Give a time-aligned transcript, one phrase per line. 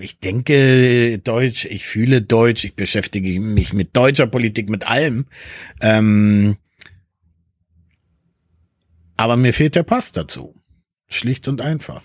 [0.00, 5.26] ich denke Deutsch, ich fühle Deutsch, ich beschäftige mich mit deutscher Politik, mit allem.
[5.80, 6.56] Ähm,
[9.16, 10.54] aber mir fehlt der Pass dazu.
[11.08, 12.02] Schlicht und einfach.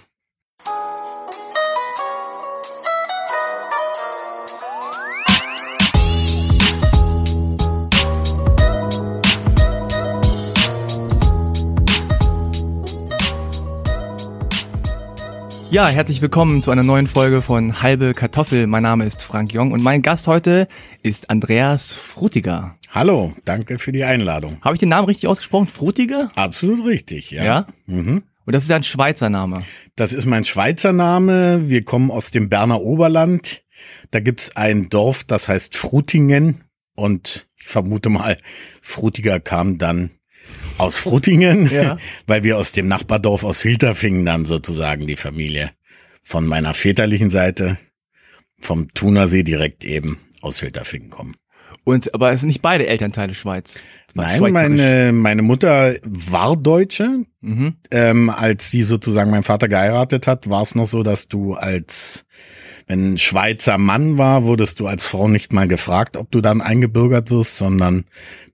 [15.72, 18.68] Ja, herzlich willkommen zu einer neuen Folge von Halbe Kartoffel.
[18.68, 20.68] Mein Name ist Frank Jong und mein Gast heute
[21.02, 22.78] ist Andreas Frutiger.
[22.92, 24.58] Hallo, danke für die Einladung.
[24.62, 25.68] Habe ich den Namen richtig ausgesprochen?
[25.68, 26.32] Frutiger?
[26.36, 27.44] Absolut richtig, ja.
[27.44, 27.68] Ja?
[27.88, 28.24] Mhm.
[28.46, 29.64] Und das ist ein Schweizer Name.
[29.96, 31.68] Das ist mein Schweizer Name.
[31.68, 33.64] Wir kommen aus dem Berner Oberland.
[34.12, 36.62] Da gibt's ein Dorf, das heißt Frutingen.
[36.96, 38.38] Und ich vermute mal,
[38.82, 40.12] Frutiger kam dann
[40.78, 41.98] aus Frutingen, ja.
[42.28, 45.72] weil wir aus dem Nachbardorf aus Hilterfingen dann sozusagen die Familie
[46.24, 47.78] von meiner väterlichen Seite
[48.60, 51.36] vom Thunersee direkt eben aus Hilterfingen kommen.
[51.84, 53.76] Und aber es sind nicht beide Elternteile Schweiz.
[54.16, 57.26] Nein, meine meine Mutter war Deutsche.
[57.42, 57.76] Mhm.
[57.92, 62.26] Ähm, als sie sozusagen mein Vater geheiratet hat, war es noch so, dass du als
[62.88, 66.62] wenn ein Schweizer Mann war, wurdest du als Frau nicht mal gefragt, ob du dann
[66.62, 68.06] eingebürgert wirst, sondern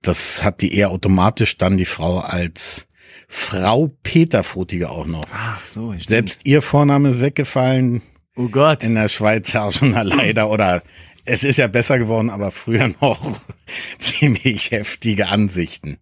[0.01, 2.87] das hat die eher automatisch dann die Frau als
[3.27, 5.25] Frau Peter Frutiger auch noch.
[5.33, 6.07] Ach so, stimmt.
[6.07, 8.01] Selbst ihr Vorname ist weggefallen.
[8.35, 8.83] Oh Gott.
[8.83, 10.81] In der Schweiz herrschen leider oder
[11.25, 13.19] es ist ja besser geworden, aber früher noch
[13.97, 15.99] ziemlich heftige Ansichten.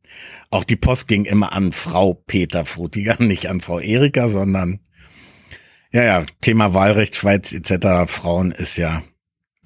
[0.49, 4.79] Auch die Post ging immer an Frau Peter Frutiger, nicht an Frau Erika, sondern
[5.91, 8.11] ja, ja, Thema Wahlrecht, Schweiz etc.
[8.11, 9.01] Frauen ist ja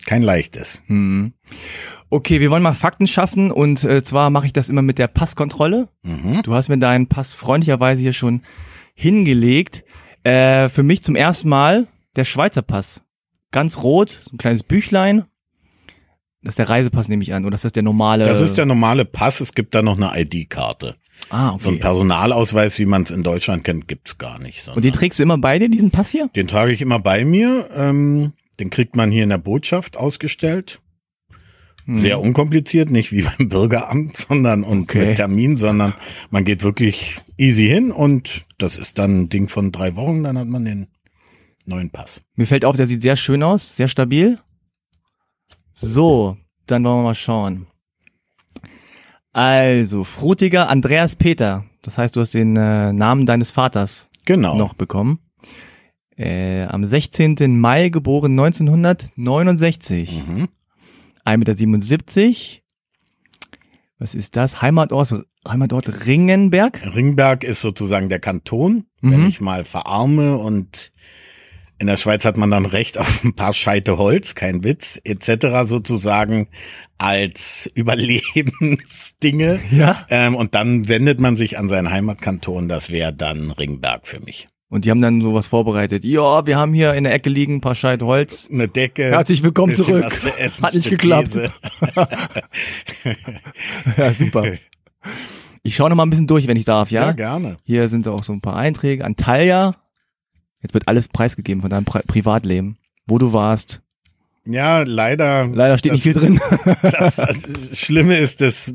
[0.05, 0.83] kein leichtes.
[0.87, 1.33] Hm.
[2.09, 5.07] Okay, wir wollen mal Fakten schaffen und äh, zwar mache ich das immer mit der
[5.07, 5.89] Passkontrolle.
[6.03, 6.41] Mhm.
[6.43, 8.41] Du hast mir deinen Pass freundlicherweise hier schon
[8.93, 9.83] hingelegt.
[10.23, 13.01] Äh, für mich zum ersten Mal der Schweizer Pass.
[13.51, 15.25] Ganz rot, so ein kleines Büchlein.
[16.43, 17.45] Das ist der Reisepass, nehme ich an.
[17.45, 18.25] Oder ist das der normale?
[18.25, 19.39] Das ist der normale Pass.
[19.39, 20.95] Es gibt da noch eine ID-Karte.
[21.33, 21.63] Ah, okay.
[21.63, 24.67] So ein Personalausweis, wie man es in Deutschland kennt, gibt's gar nicht.
[24.67, 26.29] Und den trägst du immer bei dir, diesen Pass hier?
[26.35, 27.71] Den trage ich immer bei mir.
[27.73, 30.79] Ähm, den kriegt man hier in der Botschaft ausgestellt.
[31.85, 31.97] Hm.
[31.97, 35.07] Sehr unkompliziert, nicht wie beim Bürgeramt, sondern und okay.
[35.07, 35.95] mit Termin, sondern
[36.29, 40.37] man geht wirklich easy hin und das ist dann ein Ding von drei Wochen, dann
[40.37, 40.87] hat man den
[41.65, 42.21] neuen Pass.
[42.35, 44.37] Mir fällt auf, der sieht sehr schön aus, sehr stabil.
[45.73, 47.65] So, dann wollen wir mal schauen.
[49.33, 51.65] Also, Frutiger Andreas Peter.
[51.81, 54.55] Das heißt, du hast den äh, Namen deines Vaters genau.
[54.55, 55.19] noch bekommen.
[56.15, 57.59] Äh, am 16.
[57.59, 60.23] Mai geboren 1969.
[60.27, 60.49] Mhm.
[61.25, 62.63] 1,77 Meter.
[63.97, 64.61] Was ist das?
[64.61, 66.81] Heimatort, Heimatort Ringenberg?
[66.93, 69.11] Ringberg ist sozusagen der Kanton, mhm.
[69.11, 70.93] wenn ich mal verarme und
[71.83, 75.65] in der Schweiz hat man dann Recht auf ein paar Scheite Holz, kein Witz, etc.
[75.65, 76.47] sozusagen
[76.97, 79.59] als Überlebensdinge.
[79.69, 80.05] Ja.
[80.09, 84.47] Ähm, und dann wendet man sich an seinen Heimatkanton, das wäre dann Ringberg für mich.
[84.69, 86.05] Und die haben dann sowas vorbereitet.
[86.05, 88.47] Ja, wir haben hier in der Ecke liegen ein paar Scheite Holz.
[88.49, 89.11] Eine Decke.
[89.11, 90.05] Herzlich willkommen zurück.
[90.39, 91.35] Essen, Hat nicht geklappt.
[93.97, 94.45] ja, super.
[95.63, 97.07] Ich schaue noch mal ein bisschen durch, wenn ich darf, ja?
[97.07, 97.57] Ja, gerne.
[97.65, 99.03] Hier sind auch so ein paar Einträge.
[99.03, 99.75] Antalya,
[100.63, 102.77] Jetzt wird alles preisgegeben von deinem Pri Privatleben.
[103.05, 103.81] Wo du warst.
[104.45, 105.47] Ja, leider.
[105.47, 106.39] Leider steht das, nicht viel drin.
[106.81, 108.73] Das, das Schlimme ist, das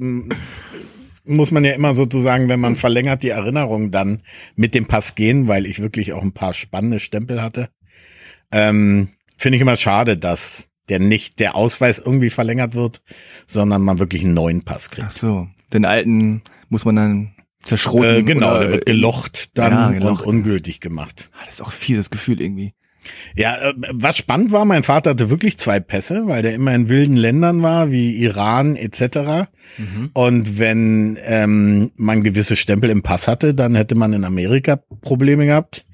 [1.24, 4.22] muss man ja immer sozusagen, wenn man verlängert die Erinnerung dann
[4.56, 7.68] mit dem Pass gehen, weil ich wirklich auch ein paar spannende Stempel hatte.
[8.50, 13.02] Ähm, Finde ich immer schade, dass der nicht der Ausweis irgendwie verlängert wird,
[13.46, 15.08] sondern man wirklich einen neuen Pass kriegt.
[15.08, 18.16] Ach so, den alten muss man dann zerschroten.
[18.16, 20.22] Äh, genau, der wird gelocht dann ja, gelocht.
[20.22, 21.30] und ungültig gemacht.
[21.34, 22.74] Ah, das ist auch viel das Gefühl irgendwie.
[23.36, 26.88] Ja, äh, was spannend war, mein Vater hatte wirklich zwei Pässe, weil der immer in
[26.88, 29.48] wilden Ländern war, wie Iran etc.
[29.78, 30.10] Mhm.
[30.12, 35.46] Und wenn ähm, man gewisse Stempel im Pass hatte, dann hätte man in Amerika Probleme
[35.46, 35.86] gehabt.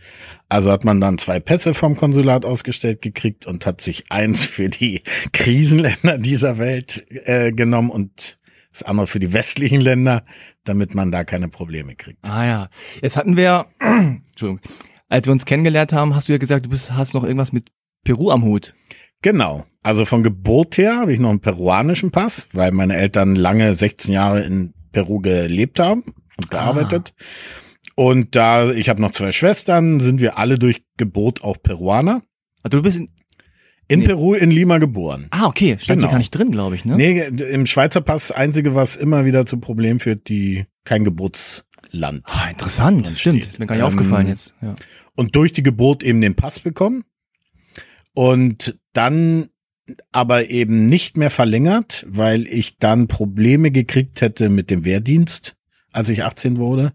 [0.48, 4.69] Also hat man dann zwei Pässe vom Konsulat ausgestellt gekriegt und hat sich eins für
[4.69, 5.03] die
[5.33, 8.39] Krisenländer dieser Welt äh, genommen und
[8.74, 10.24] das andere für die westlichen Länder,
[10.65, 12.28] damit man da keine Probleme kriegt.
[12.28, 14.60] Ah ja, jetzt hatten wir, Entschuldigung,
[15.09, 17.71] als wir uns kennengelernt haben, hast du ja gesagt, du bist, hast noch irgendwas mit
[18.04, 18.74] Peru am Hut.
[19.22, 19.65] Genau.
[19.82, 24.12] Also von Geburt her habe ich noch einen peruanischen Pass, weil meine Eltern lange 16
[24.12, 26.04] Jahre in Peru gelebt haben
[26.36, 27.15] und gearbeitet.
[27.16, 27.22] Ah.
[27.97, 32.22] Und da ich habe noch zwei Schwestern, sind wir alle durch Geburt auch Peruaner.
[32.62, 33.10] Also du bist in,
[33.89, 34.07] in nee.
[34.07, 35.27] Peru, in Lima geboren.
[35.31, 35.77] Ah, okay.
[35.78, 36.09] Stand genau.
[36.09, 36.97] hier gar nicht drin, glaube ich, ne?
[36.97, 42.25] Nee, im Schweizer Pass einzige, was immer wieder zu Problem führt, die kein Geburtsland.
[42.27, 43.13] Ah, interessant.
[43.16, 43.47] Stimmt.
[43.47, 44.54] Ist mir gar nicht ähm, aufgefallen jetzt.
[44.63, 44.75] Ja.
[45.16, 47.04] Und durch die Geburt eben den Pass bekommen.
[48.15, 49.48] Und dann
[50.13, 55.57] aber eben nicht mehr verlängert, weil ich dann Probleme gekriegt hätte mit dem Wehrdienst,
[55.92, 56.95] als ich 18 wurde.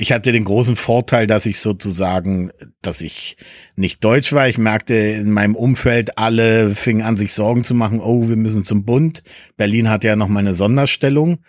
[0.00, 2.52] Ich hatte den großen Vorteil, dass ich sozusagen,
[2.82, 3.36] dass ich
[3.74, 4.48] nicht deutsch war.
[4.48, 8.00] Ich merkte in meinem Umfeld, alle fingen an, sich Sorgen zu machen.
[8.00, 9.24] Oh, wir müssen zum Bund.
[9.56, 11.40] Berlin hat ja noch mal eine Sonderstellung.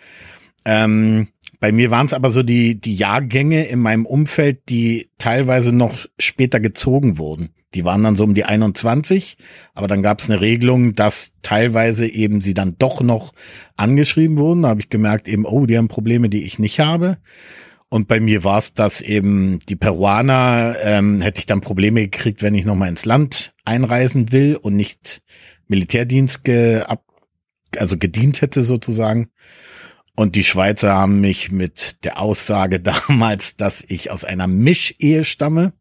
[0.64, 1.28] Ähm,
[1.60, 6.06] bei mir waren es aber so die, die Jahrgänge in meinem Umfeld, die teilweise noch
[6.18, 7.50] später gezogen wurden.
[7.74, 9.36] Die waren dann so um die 21,
[9.74, 13.32] aber dann gab es eine Regelung, dass teilweise eben sie dann doch noch
[13.76, 14.62] angeschrieben wurden.
[14.62, 17.18] Da habe ich gemerkt, eben, oh, die haben Probleme, die ich nicht habe.
[17.92, 22.40] Und bei mir war es, dass eben die Peruaner ähm, hätte ich dann Probleme gekriegt,
[22.40, 25.22] wenn ich nochmal ins Land einreisen will und nicht
[25.66, 27.04] Militärdienst ge ab,
[27.76, 29.30] also gedient hätte sozusagen.
[30.14, 32.78] Und die Schweizer haben mich mit der Aussage
[33.08, 35.72] damals, dass ich aus einer Mischehe stamme,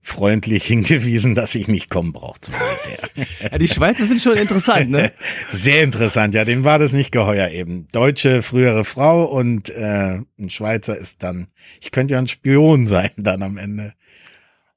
[0.00, 3.26] freundlich hingewiesen, dass ich nicht kommen brauche zum Militär.
[3.52, 5.12] ja, die Schweizer sind schon interessant, ne?
[5.50, 7.88] Sehr interessant, ja, dem war das nicht geheuer eben.
[7.92, 11.48] Deutsche frühere Frau und äh, ein Schweizer ist dann,
[11.80, 13.94] ich könnte ja ein Spion sein dann am Ende.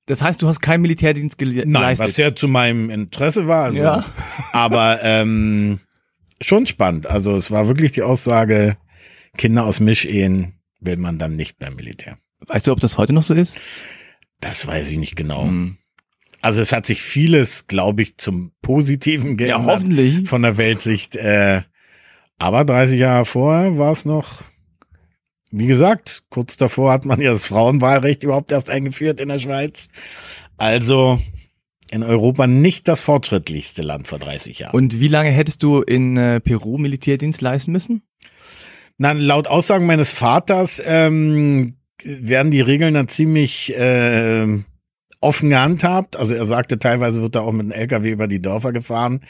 [0.08, 1.68] Das heißt, du hast keinen Militärdienst geleistet?
[1.70, 3.66] Nein, was ja zu meinem Interesse war.
[3.66, 4.06] Also, ja.
[4.52, 5.80] Aber ähm,
[6.42, 7.08] schon spannend.
[7.08, 8.78] Also es war wirklich die Aussage,
[9.38, 12.18] Kinder aus Mischehen will man dann nicht beim Militär.
[12.48, 13.56] Weißt du, ob das heute noch so ist?
[14.42, 15.44] Das weiß ich nicht genau.
[15.44, 15.78] Hm.
[16.42, 19.60] Also es hat sich vieles, glaube ich, zum Positiven geändert.
[19.60, 20.28] Ja, hoffentlich.
[20.28, 21.16] Von der Weltsicht.
[21.16, 21.62] Äh,
[22.40, 24.42] aber 30 Jahre vorher war es noch,
[25.52, 29.90] wie gesagt, kurz davor hat man ja das Frauenwahlrecht überhaupt erst eingeführt in der Schweiz.
[30.58, 31.22] Also
[31.92, 34.74] in Europa nicht das fortschrittlichste Land vor 30 Jahren.
[34.74, 38.02] Und wie lange hättest du in äh, Peru Militärdienst leisten müssen?
[38.98, 41.76] Na, laut Aussagen meines Vaters ähm,
[42.06, 44.48] werden die Regeln dann ziemlich äh,
[45.22, 46.18] offen gehandhabt.
[46.18, 49.22] Also er sagte, teilweise wird da auch mit einem LKW über die Dörfer gefahren.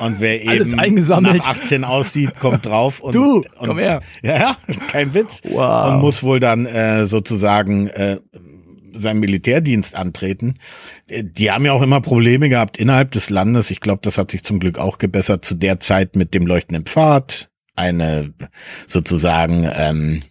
[0.00, 3.00] Und wer eben nach 18 aussieht, kommt drauf.
[3.00, 4.00] Und, du, und, komm her.
[4.22, 4.56] Ja,
[4.90, 5.42] kein Witz.
[5.44, 5.90] Wow.
[5.92, 8.18] Und muss wohl dann äh, sozusagen äh,
[8.94, 10.54] seinen Militärdienst antreten.
[11.08, 13.70] Äh, die haben ja auch immer Probleme gehabt innerhalb des Landes.
[13.70, 16.84] Ich glaube, das hat sich zum Glück auch gebessert zu der Zeit mit dem leuchtenden
[16.84, 17.50] Pfad.
[17.76, 18.32] Eine
[18.86, 20.22] sozusagen ähm,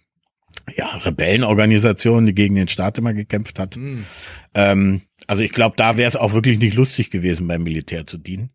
[0.75, 3.77] ja, Rebellenorganisation, die gegen den Staat immer gekämpft hat.
[3.77, 4.05] Mhm.
[4.53, 8.17] Ähm, also ich glaube, da wäre es auch wirklich nicht lustig gewesen, beim Militär zu
[8.17, 8.49] dienen.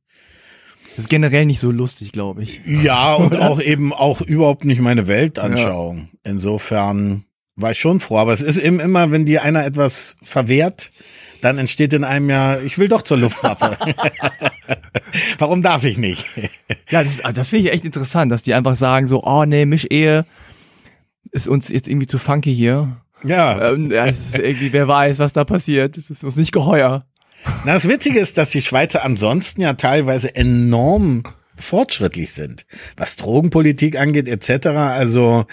[0.91, 2.61] Das ist generell nicht so lustig, glaube ich.
[2.67, 6.09] Ja, und auch eben auch überhaupt nicht meine Weltanschauung.
[6.13, 6.33] Ja.
[6.33, 7.25] Insofern
[7.57, 8.19] war ich schon froh.
[8.19, 10.93] Aber es ist eben immer, wenn dir einer etwas verwehrt,
[11.41, 13.77] dann entsteht in einem ja, ich will doch zur Luftwaffe.
[15.39, 16.27] Warum darf ich nicht?
[16.91, 19.67] ja, das, also das finde ich echt interessant, dass die einfach sagen so, oh nee,
[19.67, 20.25] Mischehe
[21.39, 22.97] ist uns jetzt irgendwie zu funky hier.
[23.25, 23.73] Ja.
[23.73, 25.97] Ähm, ja es ist irgendwie, wer weiß, was da passiert.
[25.97, 27.07] Es ist uns nicht geheuer.
[27.65, 31.23] Na, das Witzige ist, dass die Schweizer ansonsten ja teilweise enorm
[31.57, 34.67] fortschrittlich sind, was Drogenpolitik angeht etc.
[34.67, 35.47] Also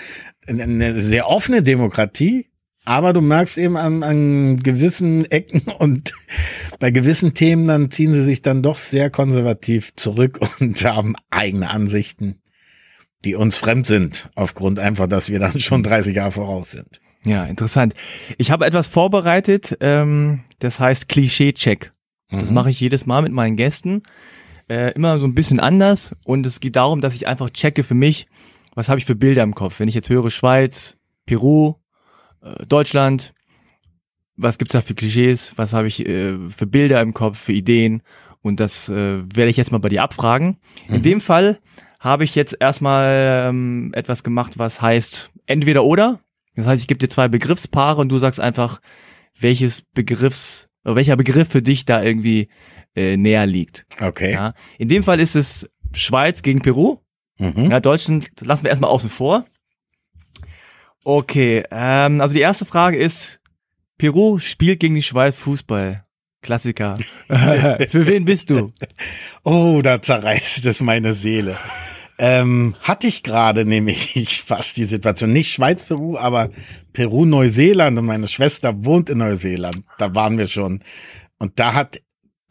[0.48, 2.48] eine sehr offene Demokratie,
[2.86, 6.14] aber du merkst eben an, an gewissen Ecken und
[6.80, 11.70] bei gewissen Themen, dann ziehen sie sich dann doch sehr konservativ zurück und haben eigene
[11.70, 12.42] Ansichten,
[13.24, 17.00] die uns fremd sind, aufgrund einfach, dass wir dann schon 30 Jahre voraus sind.
[17.24, 17.96] Ja, interessant.
[18.38, 21.92] Ich habe etwas vorbereitet, ähm, das heißt Klischee-Check.
[22.30, 22.56] Das mhm.
[22.56, 24.04] mache ich jedes Mal mit meinen Gästen.
[24.68, 27.94] Äh, immer so ein bisschen anders und es geht darum, dass ich einfach checke für
[27.94, 28.28] mich,
[28.74, 29.80] was habe ich für Bilder im Kopf?
[29.80, 31.76] Wenn ich jetzt höre Schweiz, Peru,
[32.42, 33.34] äh, Deutschland,
[34.38, 35.54] was gibt's da für Klischees?
[35.56, 38.02] Was habe ich äh, für Bilder im Kopf, für Ideen?
[38.42, 40.58] Und das äh, werde ich jetzt mal bei dir abfragen.
[40.88, 40.96] Mhm.
[40.96, 41.60] In dem Fall
[42.06, 46.20] habe ich jetzt erstmal ähm, etwas gemacht, was heißt entweder oder.
[46.56, 48.80] Das heißt, ich gebe dir zwei Begriffspaare und du sagst einfach,
[49.38, 52.48] welches Begriffs, welcher Begriff für dich da irgendwie
[52.96, 53.88] äh, näher liegt.
[54.00, 54.34] Okay.
[54.34, 54.54] Ja.
[54.78, 57.00] In dem Fall ist es Schweiz gegen Peru.
[57.40, 57.72] Mhm.
[57.72, 59.46] Ja, Deutschland lassen wir erstmal außen vor.
[61.04, 63.42] Okay, ähm, also die erste Frage ist,
[63.98, 66.06] Peru spielt gegen die Schweiz Fußball.
[66.42, 66.98] Klassiker.
[67.28, 68.72] Für wen bist du?
[69.44, 71.58] Oh, da zerreißt es meine Seele.
[72.18, 75.34] Ähm, hatte ich gerade nämlich fast die Situation.
[75.34, 76.50] Nicht Schweiz, Peru, aber
[76.94, 79.84] Peru, Neuseeland und meine Schwester wohnt in Neuseeland.
[79.98, 80.82] Da waren wir schon.
[81.38, 82.02] Und da hat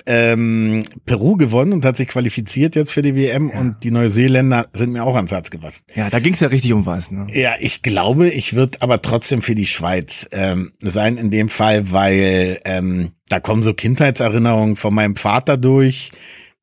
[0.06, 3.58] ähm, Peru gewonnen und hat sich qualifiziert jetzt für die WM ja.
[3.58, 5.84] und die Neuseeländer sind mir auch ans Herz gewachsen.
[5.94, 7.10] Ja, da ging es ja richtig um was.
[7.10, 7.26] Ne?
[7.32, 11.90] Ja, ich glaube, ich würde aber trotzdem für die Schweiz ähm, sein in dem Fall,
[11.90, 16.12] weil ähm, da kommen so Kindheitserinnerungen von meinem Vater durch,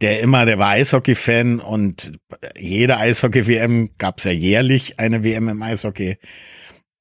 [0.01, 2.13] der immer, der war Eishockey-Fan und
[2.57, 6.17] jede Eishockey-WM gab's ja jährlich eine WM im Eishockey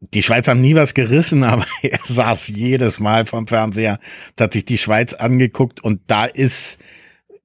[0.00, 3.98] die Schweiz haben nie was gerissen, aber er saß jedes Mal vom Fernseher,
[4.38, 6.78] hat sich die Schweiz angeguckt und da ist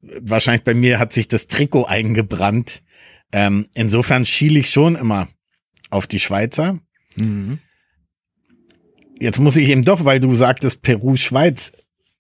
[0.02, 2.84] wahrscheinlich bei mir hat sich das Trikot eingebrannt.
[3.32, 5.28] Ähm, insofern schiele ich schon immer
[5.90, 6.80] auf die Schweizer.
[7.16, 7.60] Mhm.
[9.20, 11.72] Jetzt muss ich eben doch, weil du sagtest Peru, Schweiz,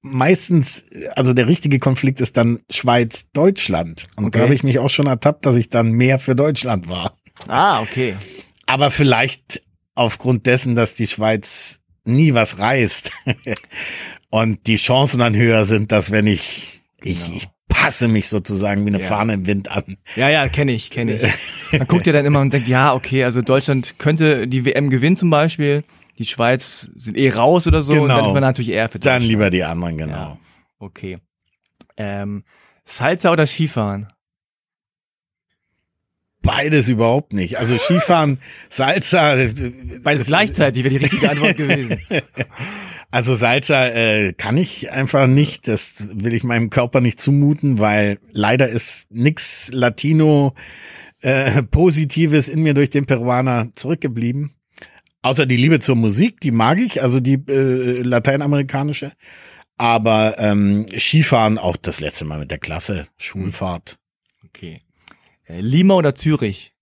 [0.06, 0.86] meistens,
[1.16, 4.08] also der richtige Konflikt ist dann Schweiz, Deutschland.
[4.16, 4.38] Und okay.
[4.38, 7.14] da habe ich mich auch schon ertappt, dass ich dann mehr für Deutschland war.
[7.48, 8.16] Ah, okay.
[8.66, 9.62] Aber vielleicht
[9.96, 13.12] aufgrund dessen, dass die Schweiz nie was reißt
[14.30, 17.38] und die Chancen dann höher sind, dass wenn ich, ich, genau.
[17.38, 19.08] ich passe mich sozusagen wie eine ja.
[19.08, 19.98] Fahne im Wind an.
[20.16, 21.22] Ja, ja, kenne ich, kenne ich.
[21.78, 25.18] Man guckt ja dann immer und denkt, ja, okay, also Deutschland könnte die WM gewinnen
[25.18, 25.84] zum Beispiel
[26.18, 27.94] die Schweiz sind eh raus oder so.
[27.94, 28.04] Genau.
[28.04, 30.14] Und dann ist man natürlich eher für Dann lieber die anderen, genau.
[30.14, 30.38] Ja.
[30.80, 31.20] Okay.
[31.98, 32.44] Ähm,
[32.86, 34.08] Salsa oder Skifahren?
[36.42, 37.58] Beides überhaupt nicht.
[37.58, 39.36] Also Skifahren, Salsa.
[40.04, 42.00] Beides gleichzeitig wäre die richtige Antwort gewesen.
[43.12, 45.68] Also Salsa äh, kann ich einfach nicht.
[45.68, 50.54] Das will ich meinem Körper nicht zumuten, weil leider ist nix Latino
[51.22, 54.55] äh, Positives in mir durch den Peruaner zurückgeblieben.
[55.26, 59.12] Außer die Liebe zur Musik, die mag ich, also die äh, lateinamerikanische.
[59.76, 63.98] Aber ähm, Skifahren auch das letzte Mal mit der Klasse, Schulfahrt.
[64.46, 64.82] Okay.
[65.46, 66.74] Äh, Lima oder Zürich?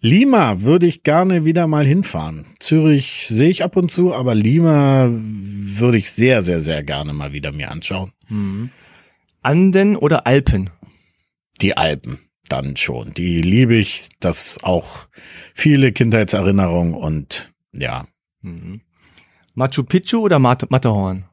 [0.00, 2.46] Lima würde ich gerne wieder mal hinfahren.
[2.58, 7.32] Zürich sehe ich ab und zu, aber Lima würde ich sehr, sehr, sehr gerne mal
[7.32, 8.10] wieder mir anschauen.
[8.28, 8.70] Mhm.
[9.42, 10.70] Anden oder Alpen?
[11.60, 12.18] Die Alpen
[12.52, 13.14] dann schon.
[13.14, 15.08] Die liebe ich, das auch
[15.54, 18.06] viele Kindheitserinnerungen und ja.
[18.42, 18.80] Mhm.
[19.54, 21.24] Machu Picchu oder Mat Matterhorn?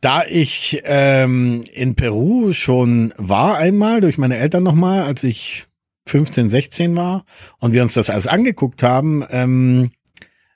[0.00, 5.66] Da ich ähm, in Peru schon war einmal, durch meine Eltern nochmal, als ich
[6.06, 7.24] 15, 16 war
[7.60, 9.90] und wir uns das alles angeguckt haben, ähm,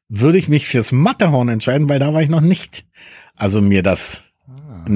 [0.09, 2.87] würde ich mich fürs Matterhorn entscheiden, weil da war ich noch nicht.
[3.37, 4.28] Also mir das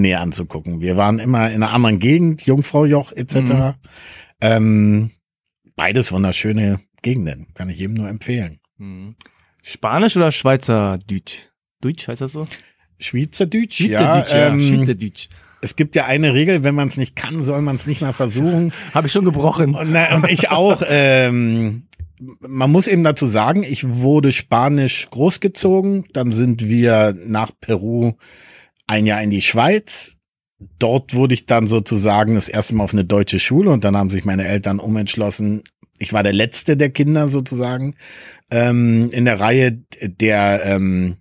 [0.00, 0.80] näher anzugucken.
[0.80, 3.36] Wir waren immer in einer anderen Gegend, Jungfraujoch etc.
[3.36, 3.74] Mhm.
[4.40, 5.10] Ähm,
[5.76, 8.60] beides wunderschöne Gegenden, kann ich jedem nur empfehlen.
[8.78, 9.14] Mhm.
[9.62, 11.48] Spanisch oder Schweizer Deutsch?
[11.80, 12.46] Deutsch heißt das so?
[12.98, 14.18] Schweizerdeutsch, ja.
[14.18, 15.28] ja ähm, Schweizerdeutsch.
[15.60, 18.12] Es gibt ja eine Regel, wenn man es nicht kann, soll man es nicht mal
[18.12, 18.72] versuchen.
[18.94, 19.74] Habe ich schon gebrochen.
[19.74, 20.82] Und, na, und ich auch.
[20.88, 21.84] Ähm,
[22.40, 26.04] man muss eben dazu sagen, ich wurde Spanisch großgezogen.
[26.12, 28.14] Dann sind wir nach Peru
[28.92, 30.18] ein Jahr in die Schweiz.
[30.78, 34.10] Dort wurde ich dann sozusagen das erste Mal auf eine deutsche Schule und dann haben
[34.10, 35.62] sich meine Eltern umentschlossen.
[35.98, 37.94] Ich war der letzte der Kinder sozusagen
[38.50, 41.16] ähm, in der Reihe, der ähm,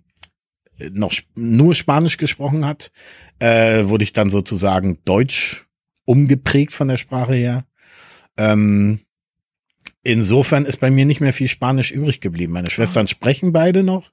[0.90, 2.92] noch nur Spanisch gesprochen hat.
[3.38, 5.64] Äh, wurde ich dann sozusagen Deutsch
[6.04, 7.64] umgeprägt von der Sprache her.
[8.36, 9.00] Ähm,
[10.02, 12.52] insofern ist bei mir nicht mehr viel Spanisch übrig geblieben.
[12.52, 13.08] Meine Schwestern ah.
[13.08, 14.12] sprechen beide noch.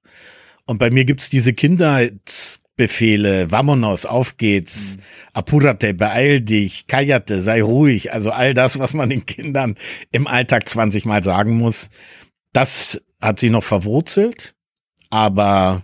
[0.65, 5.01] Und bei mir gibt's diese Kindheits Befehle, vamonos, auf geht's, mhm.
[5.33, 9.75] apurate, beeil dich, kajate, sei ruhig, also all das, was man den Kindern
[10.13, 11.89] im Alltag 20 Mal sagen muss,
[12.53, 14.55] das hat sie noch verwurzelt,
[15.09, 15.83] aber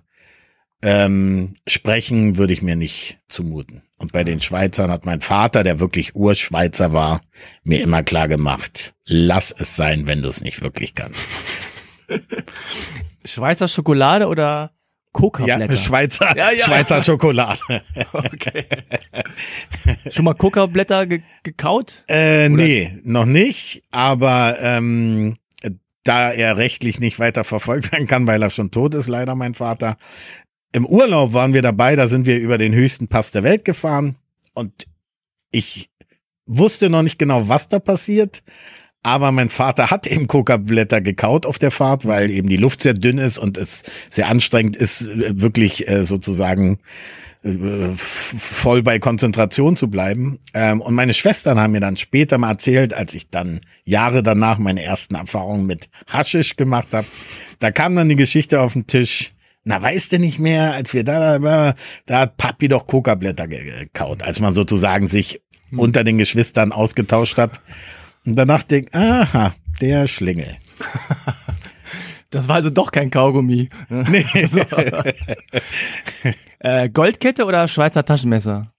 [0.82, 3.82] ähm, sprechen würde ich mir nicht zumuten.
[3.98, 7.20] Und bei den Schweizern hat mein Vater, der wirklich Urschweizer war,
[7.64, 11.28] mir immer klar gemacht, lass es sein, wenn du es nicht wirklich kannst.
[13.26, 14.75] Schweizer Schokolade oder
[15.16, 15.74] Coca-Blätter.
[15.74, 16.60] Ja, Schweizer, ja, ja.
[16.60, 17.60] Schweizer Schokolade.
[18.12, 18.66] Okay.
[20.12, 22.04] Schon mal Coca-Blätter ge gekaut?
[22.10, 23.84] Äh, nee, noch nicht.
[23.92, 25.38] Aber ähm,
[26.04, 29.54] da er rechtlich nicht weiter verfolgt werden kann, weil er schon tot ist, leider mein
[29.54, 29.98] Vater.
[30.74, 34.18] Im Urlaub waren wir dabei, da sind wir über den höchsten Pass der Welt gefahren
[34.54, 34.86] und
[35.52, 35.90] ich
[36.46, 38.44] wusste noch nicht genau, was da passiert,
[39.06, 42.96] aber mein Vater hat eben Coca-Blätter gekaut auf der Fahrt, weil eben die Luft sehr
[42.96, 46.80] dünn ist und es sehr anstrengend ist, äh, wirklich äh, sozusagen
[47.44, 47.50] äh,
[47.94, 50.40] voll bei Konzentration zu bleiben.
[50.56, 54.58] Ähm, und meine Schwestern haben mir dann später mal erzählt, als ich dann Jahre danach
[54.58, 57.06] meine ersten Erfahrungen mit Haschisch gemacht habe,
[57.60, 59.34] da kam dann die Geschichte auf den Tisch.
[59.66, 61.76] Na, weißt du nicht mehr, als wir da, da,
[62.08, 65.78] da hat Papi doch Coca-Blätter gekaut, als man sozusagen sich hm.
[65.78, 67.62] unter den Geschwistern ausgetauscht hat.
[68.26, 70.58] Und danach denk, aha, der Schlingel.
[72.32, 73.70] Das war also doch kein Kaugummi.
[73.90, 74.26] Nee.
[76.60, 78.74] äh, Goldkette oder Schweizer Taschenmesser?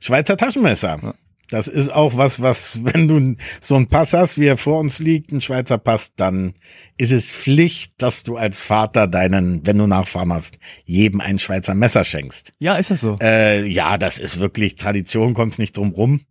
[0.00, 1.14] Schweizer Taschenmesser.
[1.50, 5.00] Das ist auch was, was, wenn du so einen Pass hast, wie er vor uns
[5.00, 6.54] liegt, ein Schweizer Pass, dann
[6.96, 11.74] ist es Pflicht, dass du als Vater deinen, wenn du Nachfahren hast, jedem ein Schweizer
[11.74, 12.54] Messer schenkst.
[12.58, 13.18] Ja, ist das so?
[13.20, 16.22] Äh, ja, das ist wirklich Tradition, kommt nicht drum rum.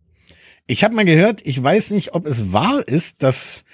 [0.67, 3.65] Ich habe mal gehört, ich weiß nicht, ob es wahr ist, dass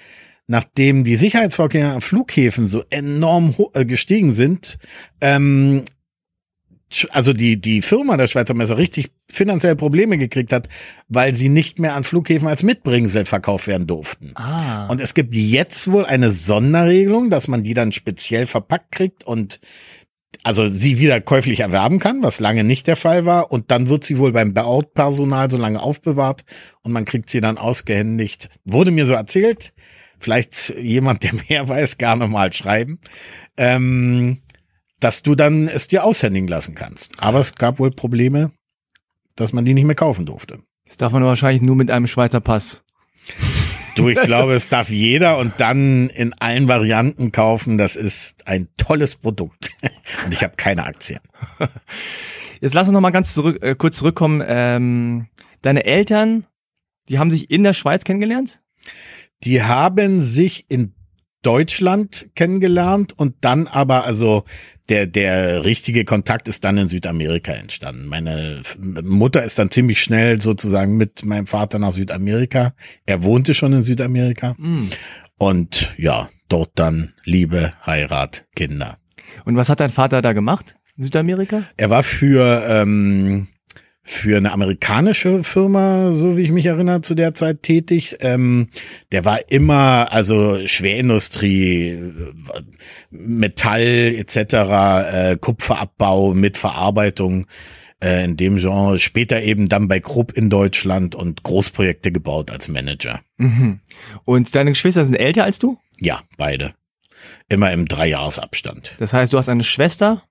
[0.46, 4.78] nachdem die Sicherheitsvorkehrungen an Flughäfen so enorm äh, gestiegen sind,
[5.20, 5.84] ähm,
[7.10, 10.68] also die, die Firma der Schweizer Messer richtig finanziell Probleme gekriegt hat,
[11.08, 14.32] weil sie nicht mehr an Flughäfen als Mitbringsel verkauft werden durften.
[14.34, 14.88] Ah.
[14.88, 19.60] Und es gibt jetzt wohl eine Sonderregelung, dass man die dann speziell verpackt kriegt und
[20.42, 23.52] also sie wieder käuflich erwerben kann, was lange nicht der Fall war.
[23.52, 26.44] Und dann wird sie wohl beim Baupersonal so lange aufbewahrt
[26.82, 28.48] und man kriegt sie dann ausgehändigt.
[28.64, 29.74] Wurde mir so erzählt.
[30.18, 33.00] Vielleicht jemand, der mehr weiß, gerne mal schreiben.
[33.56, 34.38] Ähm,
[34.98, 37.14] dass du dann es dir aushändigen lassen kannst.
[37.22, 38.52] Aber es gab wohl Probleme,
[39.34, 40.60] dass man die nicht mehr kaufen durfte.
[40.86, 42.82] Das darf man wahrscheinlich nur mit einem Schweizer Pass.
[44.00, 47.78] Du, ich glaube, es darf jeder und dann in allen Varianten kaufen.
[47.78, 49.70] Das ist ein tolles Produkt.
[50.24, 51.20] Und ich habe keine Aktien.
[52.60, 54.42] Jetzt lass uns noch mal ganz zurück, äh, kurz zurückkommen.
[54.46, 55.28] Ähm,
[55.62, 56.46] deine Eltern,
[57.08, 58.60] die haben sich in der Schweiz kennengelernt?
[59.44, 60.94] Die haben sich in
[61.42, 64.44] Deutschland kennengelernt und dann aber, also
[64.88, 68.06] der, der richtige Kontakt ist dann in Südamerika entstanden.
[68.06, 68.62] Meine
[69.02, 72.74] Mutter ist dann ziemlich schnell sozusagen mit meinem Vater nach Südamerika.
[73.06, 74.54] Er wohnte schon in Südamerika.
[74.58, 74.88] Mm.
[75.38, 78.98] Und ja, dort dann Liebe, Heirat, Kinder.
[79.44, 81.62] Und was hat dein Vater da gemacht in Südamerika?
[81.76, 83.46] Er war für ähm,
[84.10, 88.16] für eine amerikanische Firma, so wie ich mich erinnere, zu der Zeit tätig.
[88.20, 88.68] Ähm,
[89.12, 92.12] der war immer, also Schwerindustrie,
[93.10, 97.46] Metall etc., äh, Kupferabbau mit Verarbeitung
[98.02, 98.98] äh, in dem Genre.
[98.98, 103.20] Später eben dann bei Krupp in Deutschland und Großprojekte gebaut als Manager.
[103.36, 103.78] Mhm.
[104.24, 105.78] Und deine Geschwister sind älter als du?
[106.00, 106.74] Ja, beide.
[107.48, 108.96] Immer im Dreijahresabstand.
[108.98, 110.24] Das heißt, du hast eine Schwester?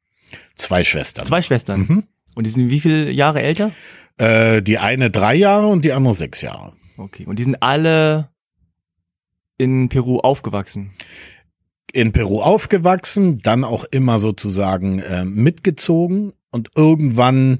[0.55, 1.25] Zwei Schwestern.
[1.25, 1.79] Zwei Schwestern.
[1.79, 2.03] Mhm.
[2.39, 3.73] Und die sind wie viele Jahre älter?
[4.15, 6.71] Äh, die eine drei Jahre und die andere sechs Jahre.
[6.95, 7.25] Okay.
[7.25, 8.29] Und die sind alle
[9.57, 10.91] in Peru aufgewachsen.
[11.91, 17.59] In Peru aufgewachsen, dann auch immer sozusagen äh, mitgezogen und irgendwann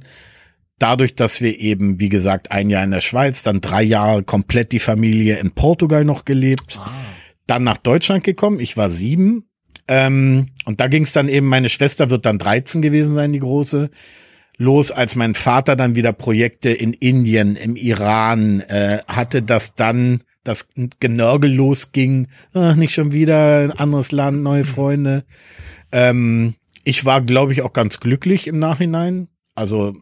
[0.78, 4.72] dadurch, dass wir eben, wie gesagt, ein Jahr in der Schweiz, dann drei Jahre komplett
[4.72, 6.90] die Familie in Portugal noch gelebt, Ah.
[7.48, 8.62] dann nach Deutschland gekommen.
[8.62, 9.44] Ich war sieben.
[9.90, 13.40] Ähm, und da ging es dann eben, meine Schwester wird dann 13 gewesen sein, die
[13.40, 13.90] große.
[14.62, 20.22] Los, als mein Vater dann wieder Projekte in Indien, im Iran äh, hatte, dass dann
[20.44, 20.68] das
[21.00, 22.28] Genörgel losging.
[22.54, 25.24] Ach, nicht schon wieder ein anderes Land, neue Freunde.
[25.94, 29.30] Ähm, ich war, glaube ich, auch ganz glücklich im Nachhinein.
[29.56, 29.96] Also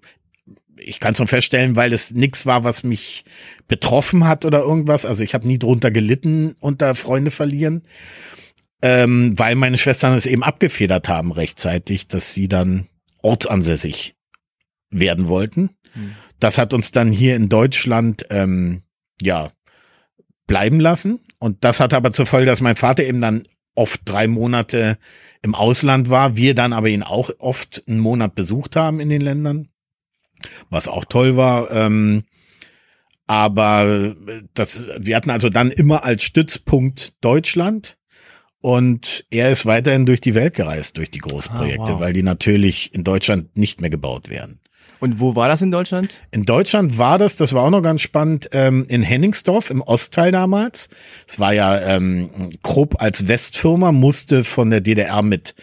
[0.75, 3.25] ich kann nur feststellen, weil es nichts war, was mich
[3.67, 5.05] betroffen hat oder irgendwas.
[5.05, 7.83] Also ich habe nie drunter gelitten unter Freunde verlieren,
[8.81, 12.87] ähm, weil meine Schwestern es eben abgefedert haben rechtzeitig, dass sie dann
[13.21, 14.16] ortsansässig
[14.89, 15.71] werden wollten.
[15.93, 16.15] Hm.
[16.39, 18.83] Das hat uns dann hier in Deutschland ähm,
[19.21, 19.51] ja
[20.45, 21.19] bleiben lassen.
[21.39, 23.43] Und das hat aber zur Folge, dass mein Vater eben dann
[23.75, 24.97] oft drei Monate
[25.43, 29.21] im Ausland war, wir dann aber ihn auch oft einen Monat besucht haben in den
[29.21, 29.69] Ländern,
[30.69, 31.69] was auch toll war.
[31.71, 32.23] Ähm,
[33.27, 34.15] aber
[34.53, 37.97] das, wir hatten also dann immer als Stützpunkt Deutschland
[38.61, 41.99] und er ist weiterhin durch die Welt gereist, durch die Großprojekte, Ah, wow.
[41.99, 44.59] weil die natürlich in Deutschland nicht mehr gebaut werden.
[44.99, 46.17] Und wo war das in Deutschland?
[46.31, 50.31] In Deutschland war das, das war auch noch ganz spannend, ähm, in Henningsdorf im Ostteil
[50.31, 50.89] damals.
[51.27, 55.55] Es war ja ähm, Krupp als Westfirma, musste von der DDR mit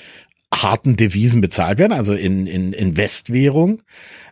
[0.54, 3.82] harten Devisen bezahlt werden, also in, in, in Westwährung,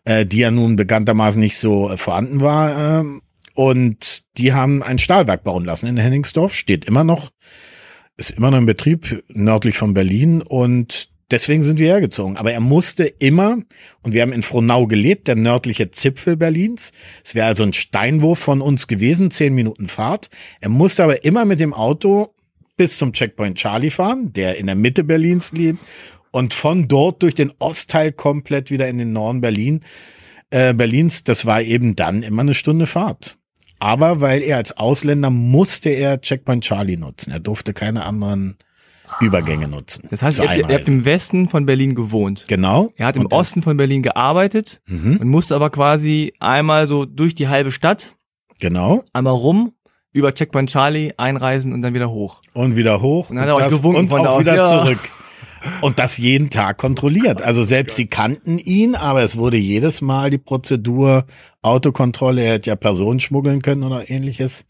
[0.04, 3.00] äh, die ja nun bekanntermaßen nicht so äh, vorhanden war.
[3.00, 3.22] Ähm,
[3.54, 7.30] und die haben ein Stahlwerk bauen lassen in Henningsdorf, steht immer noch,
[8.16, 12.36] ist immer noch in Betrieb nördlich von Berlin und deswegen sind wir hergezogen.
[12.36, 13.58] Aber er musste immer,
[14.02, 16.92] und wir haben in Frohnau gelebt, der nördliche Zipfel Berlins.
[17.24, 20.30] Es wäre also ein Steinwurf von uns gewesen, zehn Minuten Fahrt.
[20.60, 22.34] Er musste aber immer mit dem Auto
[22.76, 25.78] bis zum Checkpoint Charlie fahren, der in der Mitte Berlins lebt,
[26.30, 29.80] und von dort durch den Ostteil komplett wieder in den Norden Berlin,
[30.50, 31.24] äh, Berlins.
[31.24, 33.36] Das war eben dann immer eine Stunde Fahrt.
[33.78, 37.32] Aber weil er als Ausländer musste er Checkpoint Charlie nutzen.
[37.32, 38.56] Er durfte keine anderen
[39.20, 40.08] Übergänge nutzen.
[40.10, 42.44] Das heißt, ihr habt, ihr habt im Westen von Berlin gewohnt.
[42.48, 42.90] Genau.
[42.96, 46.86] Er hat im Und er- Osten von Berlin gearbeitet Mhm, und musste aber quasi einmal
[46.86, 48.14] so durch die halbe Stadt,
[48.60, 49.04] genau.
[49.12, 49.72] einmal rum,
[50.12, 52.42] über Checkpoint Charlie einreisen und dann wieder hoch.
[52.52, 53.30] Und wieder hoch.
[53.30, 54.98] Und dann hat er euch gewunken und von da auch aus, wieder zurück.
[55.80, 57.40] Und das jeden Tag kontrolliert.
[57.40, 61.24] Also selbst sie kannten ihn, aber es wurde jedes Mal die Prozedur
[61.62, 62.42] Autokontrolle.
[62.42, 64.66] Er hätte ja Personen schmuggeln können oder ähnliches.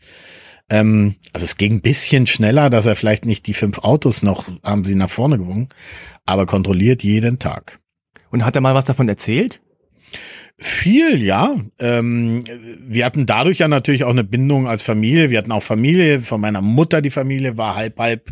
[0.73, 4.49] Ähm, also es ging ein bisschen schneller, dass er vielleicht nicht die fünf Autos noch
[4.63, 5.69] haben sie nach vorne gewungen,
[6.25, 7.79] aber kontrolliert jeden Tag.
[8.31, 9.61] Und hat er mal was davon erzählt?
[10.57, 11.57] Viel, ja.
[11.79, 12.41] Ähm,
[12.79, 15.29] wir hatten dadurch ja natürlich auch eine Bindung als Familie.
[15.29, 16.21] Wir hatten auch Familie.
[16.21, 18.31] Von meiner Mutter die Familie war halb halb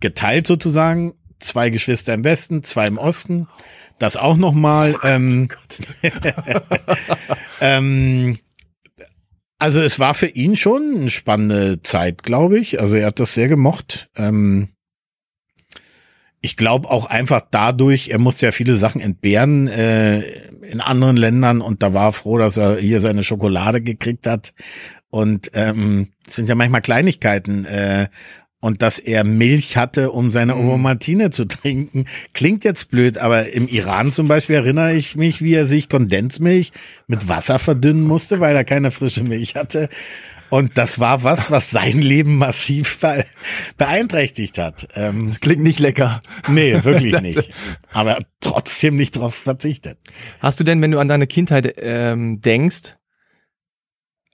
[0.00, 1.12] geteilt sozusagen.
[1.40, 3.48] Zwei Geschwister im Westen, zwei im Osten.
[3.98, 4.96] Das auch nochmal.
[5.02, 5.48] Ähm,
[7.60, 8.38] ähm,
[9.58, 12.80] also es war für ihn schon eine spannende Zeit, glaube ich.
[12.80, 14.10] Also er hat das sehr gemocht.
[14.16, 14.68] Ähm,
[16.40, 20.20] ich glaube auch einfach dadurch, er musste ja viele Sachen entbehren äh,
[20.60, 24.52] in anderen Ländern und da war er froh, dass er hier seine Schokolade gekriegt hat.
[25.08, 27.64] Und ähm, es sind ja manchmal Kleinigkeiten.
[27.64, 28.08] Äh,
[28.66, 30.62] und dass er Milch hatte, um seine mhm.
[30.62, 32.06] Ovomatine zu trinken.
[32.32, 36.72] Klingt jetzt blöd, aber im Iran zum Beispiel erinnere ich mich, wie er sich Kondensmilch
[37.06, 39.88] mit Wasser verdünnen musste, weil er keine frische Milch hatte.
[40.50, 42.98] Und das war was, was sein Leben massiv
[43.76, 44.88] beeinträchtigt hat.
[44.94, 46.20] Ähm, das klingt nicht lecker.
[46.48, 47.52] Nee, wirklich nicht.
[47.92, 49.96] Aber trotzdem nicht darauf verzichtet.
[50.40, 52.96] Hast du denn, wenn du an deine Kindheit ähm, denkst,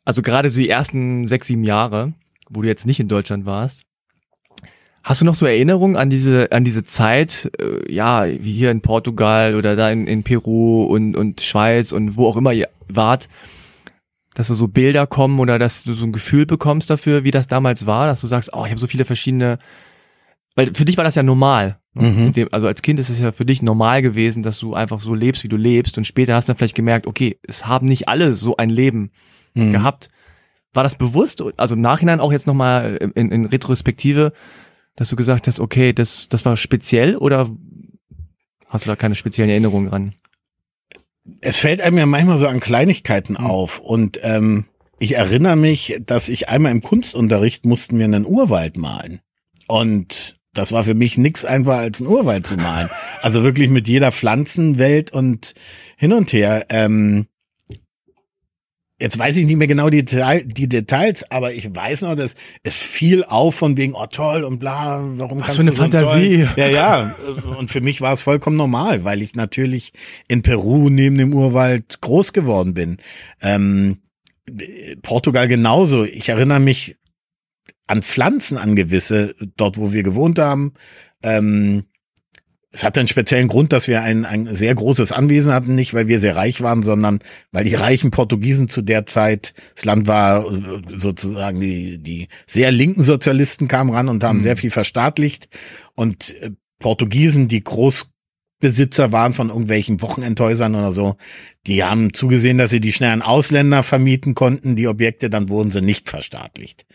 [0.06, 2.14] also gerade so die ersten sechs, sieben Jahre,
[2.48, 3.82] wo du jetzt nicht in Deutschland warst,
[5.04, 8.82] Hast du noch so Erinnerungen an diese, an diese Zeit, äh, ja, wie hier in
[8.82, 13.28] Portugal oder da in, in Peru und, und Schweiz und wo auch immer ihr wart,
[14.34, 17.48] dass da so Bilder kommen oder dass du so ein Gefühl bekommst dafür, wie das
[17.48, 19.58] damals war, dass du sagst, oh, ich habe so viele verschiedene,
[20.54, 21.78] weil für dich war das ja normal.
[21.94, 22.08] Ne?
[22.10, 22.32] Mhm.
[22.32, 25.14] Dem, also als Kind ist es ja für dich normal gewesen, dass du einfach so
[25.14, 28.08] lebst, wie du lebst und später hast du dann vielleicht gemerkt, okay, es haben nicht
[28.08, 29.10] alle so ein Leben
[29.54, 29.72] mhm.
[29.72, 30.08] gehabt.
[30.72, 34.32] War das bewusst, also im Nachhinein auch jetzt nochmal in, in Retrospektive,
[34.96, 37.50] dass du gesagt hast, okay, das, das war speziell oder
[38.66, 40.14] hast du da keine speziellen Erinnerungen dran?
[41.40, 43.46] Es fällt einem ja manchmal so an Kleinigkeiten mhm.
[43.46, 44.66] auf und ähm,
[44.98, 49.20] ich erinnere mich, dass ich einmal im Kunstunterricht mussten wir einen Urwald malen
[49.66, 52.90] und das war für mich nix einfach als einen Urwald zu malen.
[53.22, 55.55] Also wirklich mit jeder Pflanzenwelt und
[55.96, 56.66] hin und her.
[56.70, 57.26] Ähm,
[59.02, 62.36] Jetzt weiß ich nicht mehr genau die, Detail, die Details, aber ich weiß noch, dass
[62.62, 65.76] es fiel auf von wegen, oh toll und bla, warum Was kannst für eine du
[65.76, 66.46] so Fantasie.
[66.56, 67.16] Ja, ja.
[67.58, 69.92] Und für mich war es vollkommen normal, weil ich natürlich
[70.28, 72.98] in Peru neben dem Urwald groß geworden bin.
[73.40, 73.98] Ähm,
[75.02, 76.04] Portugal genauso.
[76.04, 76.96] Ich erinnere mich
[77.88, 80.74] an Pflanzen, an gewisse, dort wo wir gewohnt haben.
[81.24, 81.86] Ähm,
[82.72, 86.08] es hatte einen speziellen Grund, dass wir ein, ein sehr großes Anwesen hatten, nicht weil
[86.08, 87.20] wir sehr reich waren, sondern
[87.52, 92.72] weil die reichen Portugiesen zu der Zeit, das Land war äh, sozusagen die, die sehr
[92.72, 94.42] linken Sozialisten kamen ran und haben mhm.
[94.42, 95.48] sehr viel verstaatlicht
[95.94, 101.16] und äh, Portugiesen, die Großbesitzer waren von irgendwelchen Wochenendhäusern oder so,
[101.66, 105.70] die haben zugesehen, dass sie die schnell an Ausländer vermieten konnten, die Objekte, dann wurden
[105.70, 106.87] sie nicht verstaatlicht.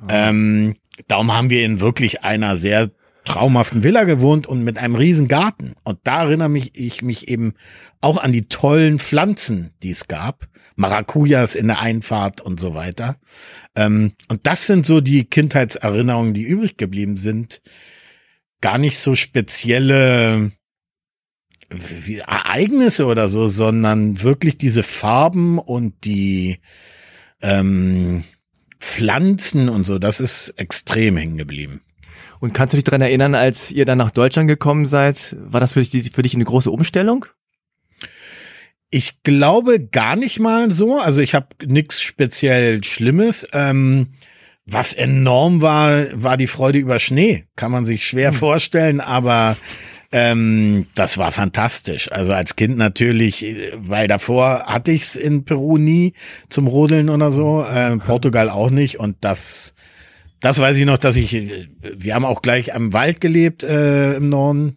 [0.00, 0.08] Mhm.
[0.08, 0.76] Ähm,
[1.08, 2.92] darum haben wir in wirklich einer sehr
[3.24, 5.74] traumhaften Villa gewohnt und mit einem riesen Garten.
[5.82, 7.54] Und da erinnere mich ich mich eben
[8.00, 10.48] auch an die tollen Pflanzen, die es gab.
[10.76, 13.16] Maracujas in der Einfahrt und so weiter.
[13.76, 17.62] Ähm, und das sind so die Kindheitserinnerungen, die übrig geblieben sind.
[18.60, 20.52] Gar nicht so spezielle
[22.26, 26.58] Ereignisse oder so, sondern wirklich diese Farben und die
[27.40, 28.24] ähm,
[28.80, 29.98] Pflanzen und so.
[29.98, 31.82] Das ist extrem hängen geblieben.
[32.44, 35.72] Und kannst du dich daran erinnern, als ihr dann nach Deutschland gekommen seid, war das
[35.72, 37.24] für dich, für dich eine große Umstellung?
[38.90, 40.98] Ich glaube gar nicht mal so.
[40.98, 43.48] Also ich habe nichts speziell Schlimmes.
[43.54, 44.08] Ähm,
[44.66, 47.46] was enorm war, war die Freude über Schnee.
[47.56, 48.36] Kann man sich schwer hm.
[48.36, 49.56] vorstellen, aber
[50.12, 52.12] ähm, das war fantastisch.
[52.12, 56.12] Also als Kind natürlich, weil davor hatte ich's in Peru nie
[56.50, 59.74] zum Rodeln oder so, äh, Portugal auch nicht und das
[60.44, 61.32] das weiß ich noch, dass ich,
[61.80, 64.76] wir haben auch gleich am Wald gelebt äh, im Norden.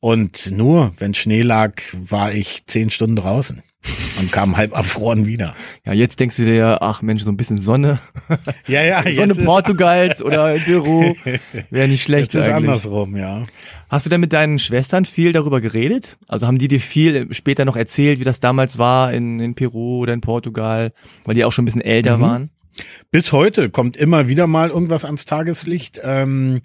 [0.00, 3.62] Und nur, wenn Schnee lag, war ich zehn Stunden draußen
[4.18, 5.54] und kam halb erfroren wieder.
[5.86, 8.00] Ja, jetzt denkst du dir, ach Mensch, so ein bisschen Sonne.
[8.66, 9.04] Ja, ja.
[9.14, 11.14] Sonne Portugals oder Peru
[11.70, 12.32] wäre nicht schlecht.
[12.32, 12.70] Jetzt ist eigentlich.
[12.70, 13.44] andersrum, ja.
[13.88, 16.18] Hast du denn mit deinen Schwestern viel darüber geredet?
[16.26, 19.98] Also haben die dir viel später noch erzählt, wie das damals war in, in Peru
[19.98, 20.92] oder in Portugal,
[21.24, 22.22] weil die auch schon ein bisschen älter mhm.
[22.22, 22.50] waren?
[23.10, 26.00] Bis heute kommt immer wieder mal irgendwas ans Tageslicht.
[26.02, 26.62] Ähm,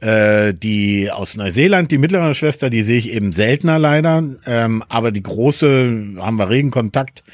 [0.00, 4.22] äh, die aus Neuseeland, die mittlere Schwester, die sehe ich eben seltener leider.
[4.44, 7.24] Ähm, aber die große haben wir regen Kontakt.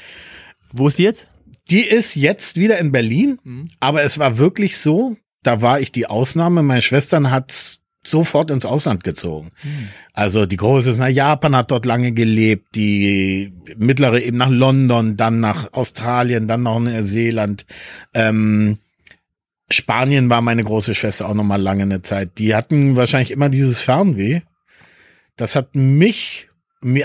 [0.71, 1.27] Wo ist die jetzt?
[1.69, 3.39] Die ist jetzt wieder in Berlin.
[3.43, 3.67] Mhm.
[3.79, 6.63] Aber es war wirklich so, da war ich die Ausnahme.
[6.63, 9.51] Meine Schwestern hat sofort ins Ausland gezogen.
[9.61, 9.87] Hm.
[10.13, 15.17] Also die große ist nach Japan, hat dort lange gelebt, die mittlere eben nach London,
[15.17, 17.65] dann nach Australien, dann nach Neuseeland.
[18.13, 18.79] Ähm,
[19.69, 22.37] Spanien war meine große Schwester auch noch mal lange eine Zeit.
[22.39, 24.41] Die hatten wahrscheinlich immer dieses Fernweh.
[25.37, 26.47] Das hat mich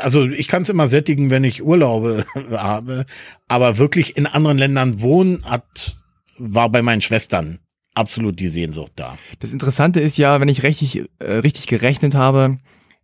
[0.00, 3.04] also ich kann es immer sättigen, wenn ich Urlaube habe,
[3.46, 5.98] aber wirklich in anderen Ländern wohnen hat,
[6.38, 7.59] war bei meinen Schwestern
[7.96, 9.18] absolut die Sehnsucht da.
[9.40, 12.59] Das Interessante ist ja, wenn ich richtig, äh, richtig gerechnet habe,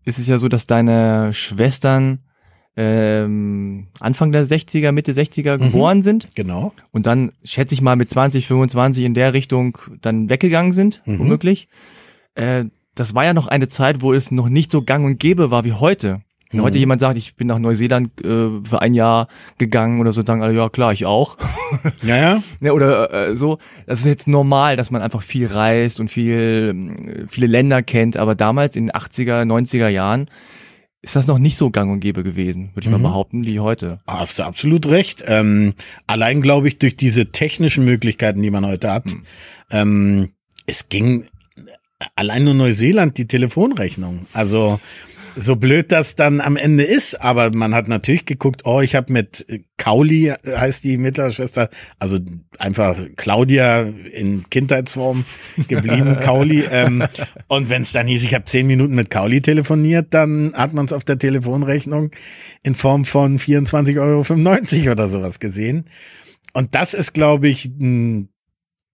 [0.04, 2.20] ist es ja so, dass deine Schwestern
[2.76, 5.62] ähm, Anfang der 60er, Mitte 60er Mhm.
[5.64, 6.72] geboren sind Genau.
[6.90, 11.18] und dann, schätze ich mal, mit 20, 25 in der Richtung dann weggegangen sind, Mhm.
[11.18, 11.68] womöglich.
[12.34, 15.50] Äh, das war ja noch eine Zeit, wo es noch nicht so gang und gäbe
[15.50, 16.22] war wie heute.
[16.52, 16.64] Wenn Mhm.
[16.64, 19.26] heute jemand sagt, ich bin nach Neuseeland äh, für ein Jahr
[19.58, 21.36] gegangen oder so, sagen alle, ja klar, ich auch.
[22.02, 22.42] Ja, ja.
[22.60, 26.68] Ne, oder äh, so, das ist jetzt normal, dass man einfach viel reist und viel,
[26.70, 30.28] ähm, viele Länder kennt, aber damals in den 80er, 90er Jahren
[31.00, 33.02] ist das noch nicht so gang und gäbe gewesen, würde ich Mhm.
[33.02, 33.98] mal behaupten, wie heute.
[34.06, 35.22] Hast du absolut recht.
[35.26, 35.74] Ähm,
[36.06, 39.10] allein glaube ich durch diese technischen Möglichkeiten, die man heute hat.
[39.10, 39.22] Hm.
[39.70, 40.28] Ähm,
[40.66, 41.24] es ging
[42.14, 44.26] allein nur Neuseeland die Telefonrechnung.
[44.32, 44.78] Also
[45.36, 49.12] so blöd das dann am Ende ist, aber man hat natürlich geguckt, oh, ich habe
[49.12, 52.18] mit Kauli, heißt die mittlere Schwester, also
[52.58, 55.24] einfach Claudia in Kindheitsform
[55.68, 56.64] geblieben, Kauli.
[56.70, 57.04] Ähm,
[57.48, 60.86] und wenn es dann hieß, ich habe zehn Minuten mit Kauli telefoniert, dann hat man
[60.86, 62.10] es auf der Telefonrechnung
[62.62, 65.86] in Form von 24,95 Euro oder sowas gesehen.
[66.52, 68.28] Und das ist, glaube ich, ein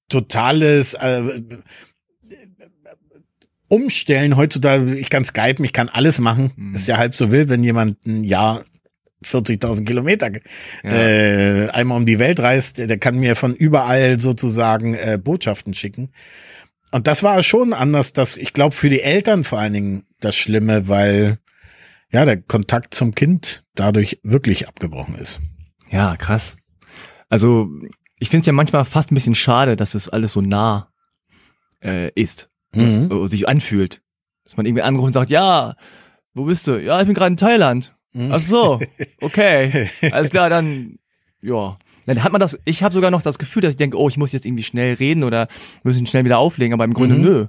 [0.09, 1.42] totales äh,
[3.68, 4.94] Umstellen heutzutage.
[4.96, 6.52] Ich kann skypen, ich kann alles machen.
[6.57, 6.74] Mhm.
[6.74, 8.64] Ist ja halb so wild, wenn jemand ein Jahr
[9.24, 10.31] 40.000 Kilometer
[10.85, 10.90] Ja.
[10.90, 16.12] äh, einmal um die Welt reist, der kann mir von überall sozusagen äh, Botschaften schicken.
[16.92, 20.37] Und das war schon anders, dass ich glaube für die Eltern vor allen Dingen das
[20.37, 21.38] Schlimme, weil
[22.11, 25.40] ja der Kontakt zum Kind dadurch wirklich abgebrochen ist.
[25.90, 26.57] Ja, krass.
[27.28, 27.68] Also,
[28.18, 30.90] ich finde es ja manchmal fast ein bisschen schade, dass es alles so nah
[31.85, 33.11] äh, ist, Mhm.
[33.11, 34.02] äh, sich anfühlt.
[34.44, 35.74] Dass man irgendwie anruft und sagt, ja,
[36.35, 36.81] wo bist du?
[36.83, 37.94] Ja, ich bin gerade in Thailand.
[38.12, 38.31] Mhm.
[38.33, 38.81] Ach so,
[39.20, 39.90] okay.
[40.12, 40.98] Alles klar, dann,
[41.42, 41.78] ja.
[42.07, 44.16] Dann hat man das, ich habe sogar noch das Gefühl, dass ich denke, oh, ich
[44.16, 45.46] muss jetzt irgendwie schnell reden oder
[45.83, 47.22] müssen schnell wieder auflegen, aber im Grunde Mhm.
[47.22, 47.46] nö.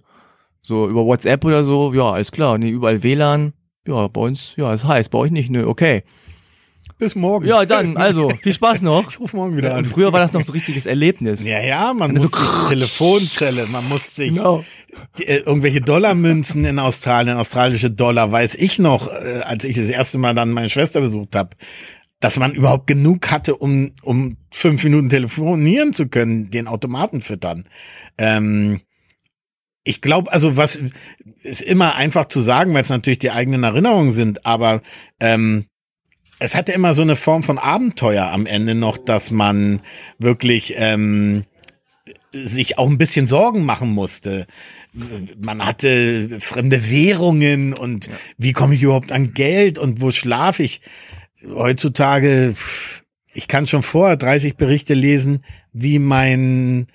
[0.62, 2.58] So über WhatsApp oder so, ja, alles klar.
[2.58, 3.54] Nee, überall WLAN.
[3.88, 6.04] Ja, bei uns, ja, ist heiß, bei euch nicht, nö, okay.
[7.00, 7.48] Bis morgen.
[7.48, 9.10] Ja, dann, also, viel Spaß noch.
[9.10, 9.86] Ich rufe morgen wieder Und an.
[9.86, 11.46] früher war das noch so ein richtiges Erlebnis.
[11.48, 14.66] Ja, ja, man so muss sich Telefonzelle, man muss sich Genau.
[15.18, 19.90] die, äh, irgendwelche Dollarmünzen in Australien, australische Dollar, weiß ich noch, äh, als ich das
[19.90, 21.52] erste Mal dann meine Schwester besucht habe,
[22.20, 27.66] dass man überhaupt genug hatte, um, um fünf Minuten telefonieren zu können, den Automaten füttern.
[28.18, 28.82] Ähm,
[29.86, 30.82] ich glaube, also was
[31.44, 34.82] ist immer einfach zu sagen, weil es natürlich die eigenen Erinnerungen sind, aber
[35.22, 35.66] ähm,
[36.40, 39.82] es hatte immer so eine Form von Abenteuer am Ende noch, dass man
[40.18, 41.44] wirklich ähm,
[42.32, 44.48] sich auch ein bisschen Sorgen machen musste.
[45.38, 50.82] Man hatte fremde Währungen und wie komme ich überhaupt an Geld und wo schlafe ich?
[51.46, 52.56] Heutzutage,
[53.34, 56.88] ich kann schon vorher 30 Berichte lesen, wie mein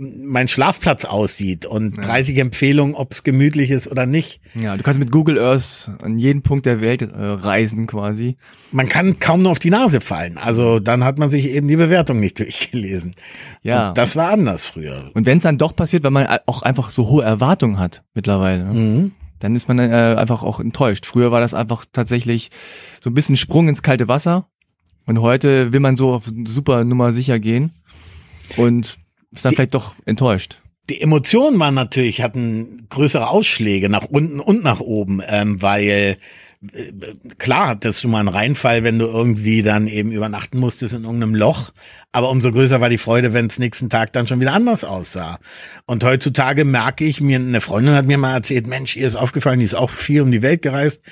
[0.00, 4.40] mein Schlafplatz aussieht und 30 Empfehlungen, ob es gemütlich ist oder nicht.
[4.54, 8.36] Ja, du kannst mit Google Earth an jeden Punkt der Welt äh, reisen quasi.
[8.72, 10.38] Man kann kaum nur auf die Nase fallen.
[10.38, 13.14] Also dann hat man sich eben die Bewertung nicht durchgelesen.
[13.62, 13.90] Ja.
[13.90, 15.10] Und das war anders früher.
[15.12, 18.64] Und wenn es dann doch passiert, weil man auch einfach so hohe Erwartungen hat mittlerweile,
[18.64, 18.72] ne?
[18.72, 19.12] Mhm.
[19.40, 21.04] dann ist man äh, einfach auch enttäuscht.
[21.04, 22.50] Früher war das einfach tatsächlich
[23.00, 24.48] so ein bisschen Sprung ins kalte Wasser.
[25.06, 27.72] Und heute will man so auf super Nummer sicher gehen
[28.56, 28.98] und
[29.32, 30.58] ist dann Die- vielleicht doch enttäuscht.
[30.88, 36.16] Die Emotionen waren natürlich, hatten größere Ausschläge nach unten und nach oben, ähm, weil
[36.72, 36.92] äh,
[37.38, 41.34] klar hattest du mal einen Reinfall, wenn du irgendwie dann eben übernachten musstest in irgendeinem
[41.36, 41.70] Loch,
[42.12, 45.38] aber umso größer war die Freude, wenn es nächsten Tag dann schon wieder anders aussah.
[45.86, 49.60] Und heutzutage merke ich mir, eine Freundin hat mir mal erzählt, Mensch, ihr ist aufgefallen,
[49.60, 51.02] die ist auch viel um die Welt gereist.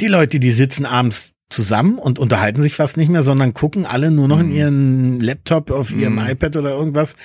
[0.00, 4.10] Die Leute, die sitzen abends zusammen und unterhalten sich fast nicht mehr, sondern gucken alle
[4.10, 6.26] nur noch in ihren Laptop, auf ihrem Mhm.
[6.28, 7.16] iPad oder irgendwas,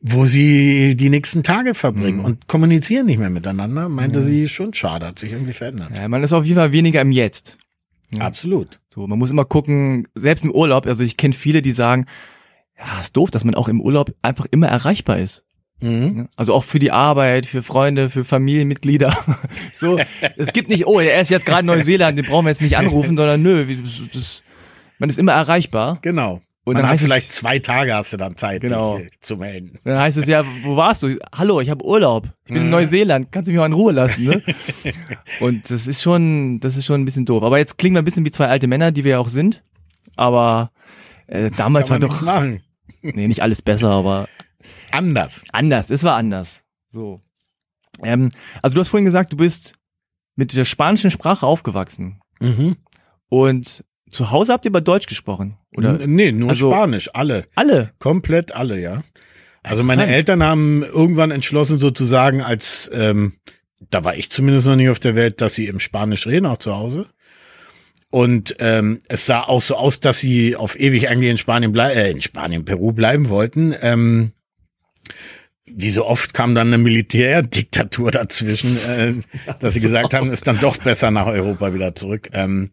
[0.00, 2.24] wo sie die nächsten Tage verbringen Mhm.
[2.24, 5.90] und kommunizieren nicht mehr miteinander, meinte sie schon schade, hat sich irgendwie verändert.
[5.98, 7.58] Ja, man ist auf jeden Fall weniger im Jetzt.
[8.14, 8.20] Ja.
[8.22, 8.78] Absolut.
[8.88, 12.06] So, man muss immer gucken, selbst im Urlaub, also ich kenne viele, die sagen,
[12.78, 15.44] ja, ist doof, dass man auch im Urlaub einfach immer erreichbar ist.
[15.82, 16.16] Mhm.
[16.16, 16.28] Ne?
[16.36, 19.16] Also auch für die Arbeit, für Freunde, für Familienmitglieder.
[19.74, 19.98] so,
[20.36, 22.76] es gibt nicht, oh, er ist jetzt gerade in Neuseeland, den brauchen wir jetzt nicht
[22.76, 24.42] anrufen, sondern nö, das, das,
[24.98, 25.98] man ist immer erreichbar.
[26.02, 26.40] Genau.
[26.64, 28.98] Und Und dann hat heißt es- vielleicht zwei Tage hast du dann Zeit, Genau.
[28.98, 29.80] dich zu melden.
[29.82, 31.16] Dann heißt es ja, wo warst du?
[31.36, 32.28] Hallo, ich habe Urlaub.
[32.44, 32.70] Ich bin in Mhm.
[32.70, 33.32] Neuseeland.
[33.32, 34.42] Kannst du mich mal in Ruhe lassen, ne?
[35.40, 37.42] Und das ist schon, das ist schon ein bisschen doof.
[37.42, 39.64] Aber jetzt klingen wir ein bisschen wie zwei alte Männer, die wir ja auch sind.
[40.14, 40.70] Aber
[41.26, 42.62] äh, damals war man doch, machen.
[43.02, 44.28] nee, nicht alles besser, aber
[44.92, 45.44] Anders.
[45.52, 45.90] anders.
[45.90, 46.60] Es war anders.
[46.88, 47.20] So.
[48.02, 48.30] Ähm,
[48.62, 49.74] also du hast vorhin gesagt, du bist
[50.36, 52.20] mit der spanischen Sprache aufgewachsen.
[52.40, 52.76] Mhm.
[53.28, 55.56] Und zu Hause habt ihr über Deutsch gesprochen?
[55.76, 57.46] Oder N- nee, nur also- Spanisch, alle.
[57.54, 57.92] alle?
[57.98, 59.02] Komplett alle, ja.
[59.62, 60.06] Also meine.
[60.06, 63.34] Eltern haben irgendwann entschlossen, sozusagen als ähm,
[63.90, 66.58] da war ich zumindest noch nie auf der Welt, dass sie im Spanisch reden, auch
[66.58, 67.06] zu Hause.
[68.10, 71.96] Und ähm, es sah auch so aus, dass sie auf ewig eigentlich in Spanien bleiben,
[71.98, 73.74] äh, in Spanien, Peru bleiben wollten.
[73.80, 74.32] Ähm,
[75.64, 79.14] wie so oft kam dann eine Militärdiktatur dazwischen, äh,
[79.60, 82.28] dass sie gesagt haben, ist dann doch besser nach Europa wieder zurück.
[82.32, 82.70] Ähm,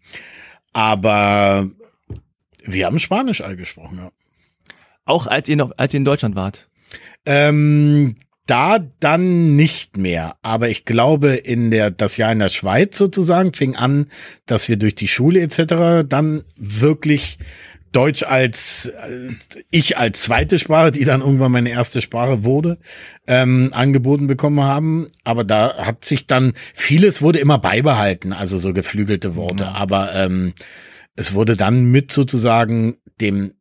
[0.74, 1.70] aber
[2.64, 4.12] wir haben Spanisch all gesprochen, ja.
[5.06, 6.70] Auch als ihr noch, als ihr in Deutschland wart?
[7.26, 10.36] Ähm, da dann nicht mehr.
[10.42, 14.08] Aber ich glaube, in der, das Jahr in der Schweiz sozusagen fing an,
[14.46, 16.08] dass wir durch die Schule etc.
[16.08, 17.38] dann wirklich
[17.92, 19.34] Deutsch als äh,
[19.72, 22.78] ich als zweite Sprache, die dann irgendwann meine erste Sprache wurde,
[23.28, 25.08] ähm, angeboten bekommen haben.
[25.24, 29.64] Aber da hat sich dann vieles wurde immer beibehalten, also so geflügelte Worte.
[29.64, 29.72] Ja.
[29.72, 30.54] Aber ähm,
[31.16, 33.54] es wurde dann mit sozusagen dem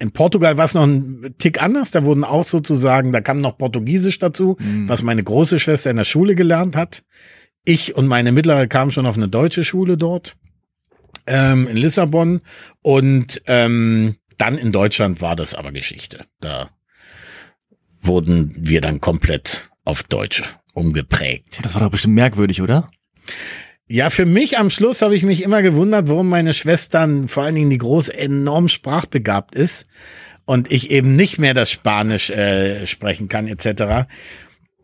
[0.00, 1.92] in Portugal war es noch ein Tick anders.
[1.92, 4.88] Da wurden auch sozusagen, da kam noch Portugiesisch dazu, mhm.
[4.88, 7.04] was meine große Schwester in der Schule gelernt hat.
[7.64, 10.36] Ich und meine mittlere kamen schon auf eine deutsche Schule dort
[11.26, 12.40] ähm, in Lissabon
[12.82, 16.26] und ähm, dann in Deutschland war das aber Geschichte.
[16.40, 16.70] Da
[18.00, 21.60] wurden wir dann komplett auf Deutsch umgeprägt.
[21.62, 22.90] Das war doch bestimmt merkwürdig, oder?
[23.86, 27.54] Ja, für mich am Schluss habe ich mich immer gewundert, warum meine Schwestern, vor allen
[27.54, 29.86] Dingen die Große, enorm sprachbegabt ist
[30.46, 34.08] und ich eben nicht mehr das Spanisch äh, sprechen kann etc.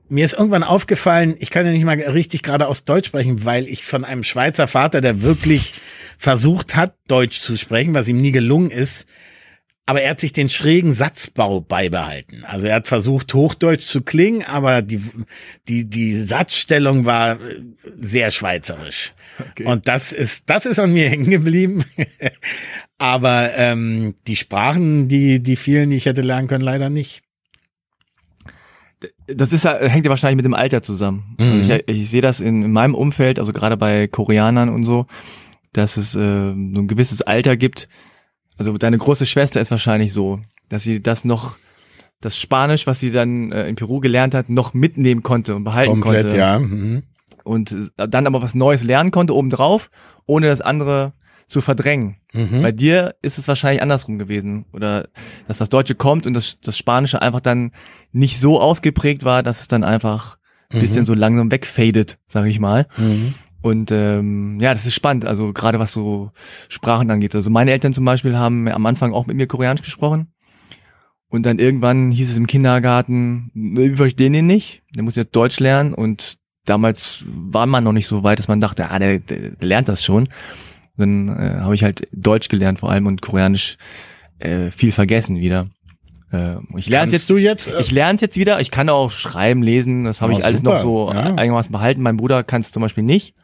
[0.08, 3.68] Mir ist irgendwann aufgefallen, ich kann ja nicht mal richtig gerade aus Deutsch sprechen, weil
[3.68, 5.74] ich von einem Schweizer Vater, der wirklich
[6.20, 9.06] versucht hat, Deutsch zu sprechen, was ihm nie gelungen ist,
[9.86, 12.44] aber er hat sich den schrägen Satzbau beibehalten.
[12.44, 15.00] Also er hat versucht, Hochdeutsch zu klingen, aber die,
[15.66, 17.38] die, die Satzstellung war
[17.98, 19.14] sehr schweizerisch.
[19.38, 19.64] Okay.
[19.64, 21.86] Und das ist, das ist an mir hängen geblieben.
[22.98, 27.22] aber ähm, die Sprachen, die, die vielen, die ich hätte lernen können, leider nicht.
[29.26, 31.34] Das ist hängt ja wahrscheinlich mit dem Alter zusammen.
[31.38, 31.52] Mhm.
[31.52, 35.06] Also ich, ich sehe das in, in meinem Umfeld, also gerade bei Koreanern und so,
[35.72, 37.88] dass es äh, so ein gewisses Alter gibt,
[38.60, 41.56] also deine große Schwester ist wahrscheinlich so, dass sie das noch,
[42.20, 46.00] das Spanisch, was sie dann äh, in Peru gelernt hat, noch mitnehmen konnte und behalten
[46.00, 46.36] Komplett, konnte.
[46.36, 46.58] ja.
[46.58, 47.02] Mhm.
[47.42, 49.90] Und äh, dann aber was Neues lernen konnte obendrauf,
[50.26, 51.14] ohne das andere
[51.46, 52.16] zu verdrängen.
[52.32, 52.62] Mhm.
[52.62, 54.66] Bei dir ist es wahrscheinlich andersrum gewesen.
[54.72, 55.08] Oder
[55.48, 57.72] dass das Deutsche kommt und das, das Spanische einfach dann
[58.12, 60.36] nicht so ausgeprägt war, dass es dann einfach
[60.68, 61.06] ein bisschen mhm.
[61.06, 62.86] so langsam wegfadet, sag ich mal.
[62.96, 63.34] Mhm.
[63.62, 66.30] Und ähm, ja, das ist spannend, also gerade was so
[66.68, 67.34] Sprachen angeht.
[67.34, 70.28] Also meine Eltern zum Beispiel haben am Anfang auch mit mir Koreanisch gesprochen.
[71.28, 75.60] Und dann irgendwann hieß es im Kindergarten, wir verstehen ihn nicht, der muss jetzt Deutsch
[75.60, 75.94] lernen.
[75.94, 79.68] Und damals war man noch nicht so weit, dass man dachte, ah, der, der, der
[79.68, 80.28] lernt das schon.
[80.96, 83.76] dann äh, habe ich halt Deutsch gelernt vor allem und Koreanisch
[84.38, 85.68] äh, viel vergessen wieder.
[86.32, 87.68] Äh, ich lerne jetzt, jetzt.
[87.68, 88.60] Äh, ich lerne es jetzt wieder.
[88.60, 90.04] Ich kann auch schreiben, lesen.
[90.04, 90.74] Das habe oh, ich alles super.
[90.74, 91.34] noch so ja.
[91.34, 92.02] einigermaßen behalten.
[92.02, 93.34] Mein Bruder kann es zum Beispiel nicht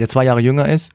[0.00, 0.90] der zwei Jahre jünger ist.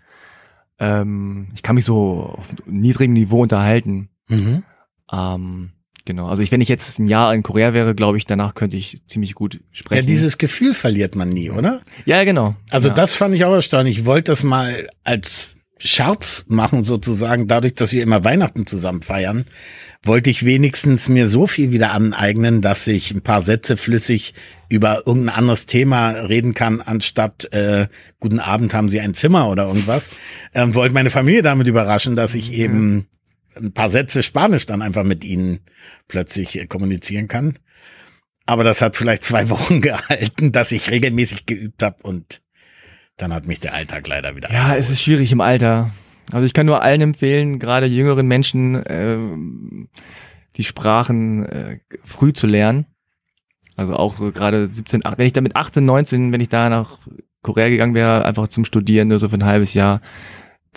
[0.80, 4.10] Ähm, ich kann mich so auf niedrigem Niveau unterhalten.
[4.28, 4.64] Mhm.
[5.12, 5.70] Ähm,
[6.04, 6.28] genau.
[6.28, 9.02] Also ich, wenn ich jetzt ein Jahr in Korea wäre, glaube ich, danach könnte ich
[9.08, 10.04] ziemlich gut sprechen.
[10.04, 11.82] Ja, dieses Gefühl verliert man nie, oder?
[12.06, 12.56] Ja, genau.
[12.72, 12.94] Also ja.
[12.94, 14.00] das fand ich auch erstaunlich.
[14.00, 19.46] Ich wollte das mal als Scherz machen, sozusagen, dadurch, dass wir immer Weihnachten zusammen feiern
[20.06, 24.34] wollte ich wenigstens mir so viel wieder aneignen, dass ich ein paar Sätze flüssig
[24.70, 27.88] über irgendein anderes Thema reden kann, anstatt äh,
[28.20, 30.14] guten Abend haben Sie ein Zimmer oder irgendwas.
[30.54, 33.08] Ähm, wollte meine Familie damit überraschen, dass ich eben
[33.56, 35.60] ein paar Sätze Spanisch dann einfach mit ihnen
[36.08, 37.56] plötzlich äh, kommunizieren kann.
[38.46, 42.42] Aber das hat vielleicht zwei Wochen gehalten, dass ich regelmäßig geübt habe und
[43.18, 44.52] dann hat mich der Alltag leider wieder.
[44.52, 44.80] Ja, eingeholt.
[44.82, 45.92] es ist schwierig im Alter.
[46.32, 49.18] Also ich kann nur allen empfehlen, gerade jüngeren Menschen, äh,
[50.58, 52.86] die Sprachen äh, früh zu lernen.
[53.76, 56.98] Also auch so gerade 17, wenn ich da mit 18, 19, wenn ich da nach
[57.42, 60.02] Korea gegangen wäre, einfach zum Studieren, nur so für ein halbes Jahr,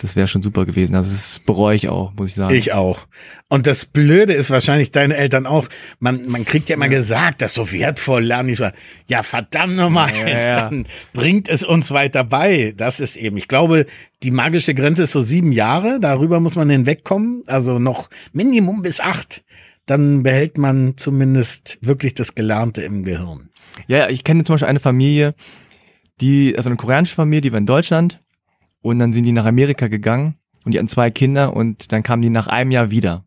[0.01, 0.95] das wäre schon super gewesen.
[0.95, 2.55] Also das bereue ich auch, muss ich sagen.
[2.55, 3.05] Ich auch.
[3.49, 5.67] Und das Blöde ist wahrscheinlich deine Eltern auch.
[5.99, 6.91] Man, man kriegt ja immer ja.
[6.91, 8.61] gesagt, das ist so wertvoll, lernen ich
[9.07, 12.73] Ja, verdammt nochmal, ja, ja, dann bringt es uns weiter bei.
[12.77, 13.85] Das ist eben, ich glaube,
[14.23, 15.99] die magische Grenze ist so sieben Jahre.
[15.99, 17.43] Darüber muss man hinwegkommen.
[17.47, 19.43] Also noch Minimum bis acht.
[19.85, 23.49] Dann behält man zumindest wirklich das Gelernte im Gehirn.
[23.87, 25.35] Ja, ich kenne zum Beispiel eine Familie,
[26.21, 28.21] die, also eine koreanische Familie, die war in Deutschland
[28.81, 32.21] und dann sind die nach Amerika gegangen und die hatten zwei Kinder und dann kamen
[32.21, 33.25] die nach einem Jahr wieder.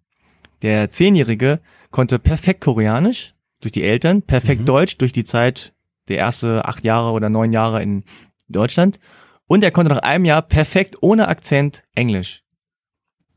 [0.63, 4.67] Der Zehnjährige konnte perfekt Koreanisch durch die Eltern, perfekt mhm.
[4.67, 5.75] Deutsch durch die Zeit
[6.09, 8.05] der erste acht Jahre oder neun Jahre in
[8.49, 8.99] Deutschland
[9.47, 12.43] und er konnte nach einem Jahr perfekt ohne Akzent Englisch.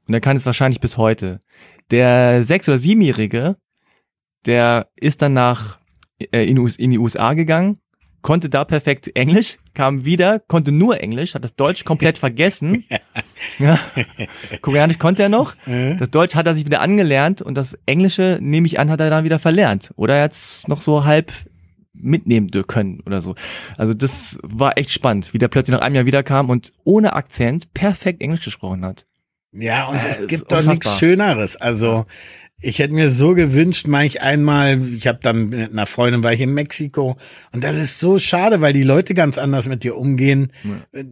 [0.07, 1.39] Und er kann es wahrscheinlich bis heute.
[1.91, 3.57] Der sechs- oder siebenjährige,
[4.45, 5.80] der ist dann nach
[6.20, 7.80] äh, in, in die USA gegangen
[8.26, 12.84] konnte da perfekt Englisch, kam wieder, konnte nur Englisch, hat das Deutsch komplett vergessen.
[13.59, 13.78] ja.
[14.61, 15.53] Koreanisch konnte er noch.
[15.67, 19.11] Das Deutsch hat er sich wieder angelernt und das Englische, nehme ich an, hat er
[19.11, 19.93] dann wieder verlernt.
[19.95, 21.32] Oder er hat noch so halb
[21.93, 23.36] mitnehmen können oder so.
[23.78, 27.76] Also das war echt spannend, wie der plötzlich nach einem Jahr wiederkam und ohne Akzent
[27.76, 29.05] perfekt Englisch gesprochen hat.
[29.51, 31.57] Ja, und es gibt doch nichts Schöneres.
[31.57, 32.05] Also
[32.66, 36.41] ich hätte mir so gewünscht, ich einmal, ich habe dann mit einer Freundin war ich
[36.41, 37.16] in Mexiko
[37.51, 40.51] und das ist so schade, weil die Leute ganz anders mit dir umgehen.
[40.63, 41.03] Ja.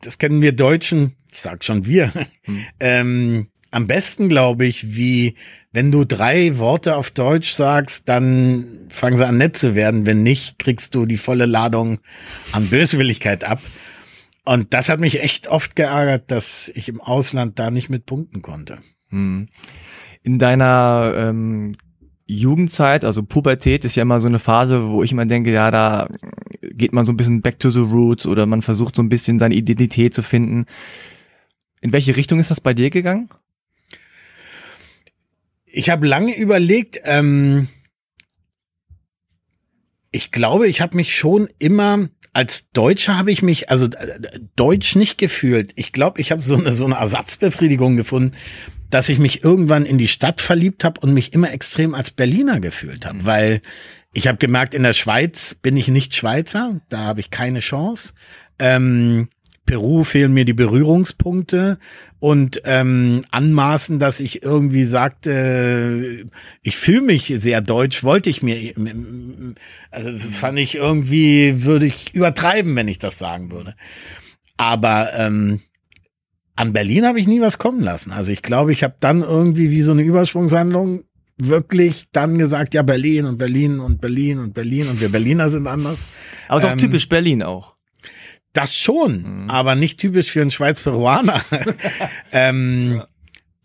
[0.00, 2.12] Das kennen wir Deutschen, ich sag schon wir,
[2.44, 2.64] hm.
[2.80, 5.34] ähm, am besten glaube ich, wie
[5.70, 10.04] wenn du drei Worte auf Deutsch sagst, dann fangen sie an nett zu werden.
[10.04, 12.00] Wenn nicht, kriegst du die volle Ladung
[12.52, 13.62] an Böswilligkeit ab.
[14.44, 18.42] Und das hat mich echt oft geärgert, dass ich im Ausland da nicht mit punkten
[18.42, 18.80] konnte.
[19.08, 19.48] Hm.
[20.22, 21.76] In deiner ähm,
[22.26, 26.08] Jugendzeit, also Pubertät, ist ja immer so eine Phase, wo ich immer denke, ja, da
[26.60, 29.38] geht man so ein bisschen back to the roots oder man versucht so ein bisschen
[29.38, 30.66] seine Identität zu finden.
[31.80, 33.28] In welche Richtung ist das bei dir gegangen?
[35.64, 37.68] Ich habe lange überlegt, ähm,
[40.10, 44.96] ich glaube, ich habe mich schon immer als Deutscher habe ich mich also äh, deutsch
[44.96, 45.72] nicht gefühlt.
[45.76, 48.36] Ich glaube, ich habe so eine so eine Ersatzbefriedigung gefunden,
[48.92, 52.60] dass ich mich irgendwann in die Stadt verliebt habe und mich immer extrem als Berliner
[52.60, 53.26] gefühlt habe, mhm.
[53.26, 53.62] weil
[54.12, 58.12] ich habe gemerkt, in der Schweiz bin ich nicht Schweizer, da habe ich keine Chance.
[58.58, 59.28] Ähm,
[59.64, 61.78] Peru fehlen mir die Berührungspunkte
[62.18, 66.26] und ähm, anmaßen, dass ich irgendwie sagte,
[66.62, 68.74] ich fühle mich sehr deutsch, wollte ich mir,
[69.90, 73.74] also fand ich irgendwie, würde ich übertreiben, wenn ich das sagen würde.
[74.58, 75.62] Aber ähm,
[76.56, 78.12] an Berlin habe ich nie was kommen lassen.
[78.12, 81.04] Also ich glaube, ich habe dann irgendwie wie so eine Übersprungshandlung
[81.38, 85.66] wirklich dann gesagt, ja, Berlin und Berlin und Berlin und Berlin und wir Berliner sind
[85.66, 86.08] anders.
[86.48, 87.74] Aber es ist auch ähm, typisch Berlin auch.
[88.52, 89.50] Das schon, mhm.
[89.50, 91.42] aber nicht typisch für einen Schweiz-Peruaner.
[92.32, 93.08] ähm, ja.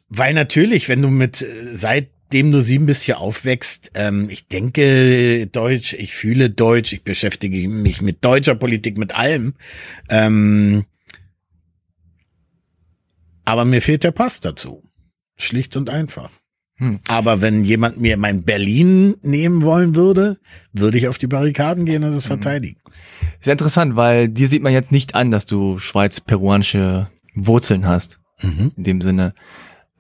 [0.10, 5.94] Weil natürlich, wenn du mit, seitdem du sieben bist hier aufwächst, ähm, ich denke Deutsch,
[5.94, 9.56] ich fühle Deutsch, ich beschäftige mich mit deutscher Politik, mit allem.
[10.10, 10.86] Ähm,
[13.48, 14.84] aber mir fehlt der Pass dazu.
[15.38, 16.32] Schlicht und einfach.
[16.76, 17.00] Hm.
[17.08, 20.38] Aber wenn jemand mir mein Berlin nehmen wollen würde,
[20.74, 22.28] würde ich auf die Barrikaden gehen und es hm.
[22.28, 22.82] verteidigen.
[23.40, 28.20] Sehr interessant, weil dir sieht man jetzt nicht an, dass du schweiz-peruanische Wurzeln hast.
[28.42, 28.74] Mhm.
[28.76, 29.34] In dem Sinne.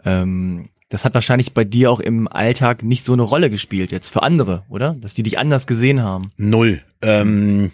[0.03, 4.09] Ähm, das hat wahrscheinlich bei dir auch im Alltag nicht so eine Rolle gespielt jetzt
[4.09, 4.95] für andere, oder?
[4.99, 6.31] Dass die dich anders gesehen haben.
[6.35, 6.81] Null.
[7.01, 7.71] Ähm,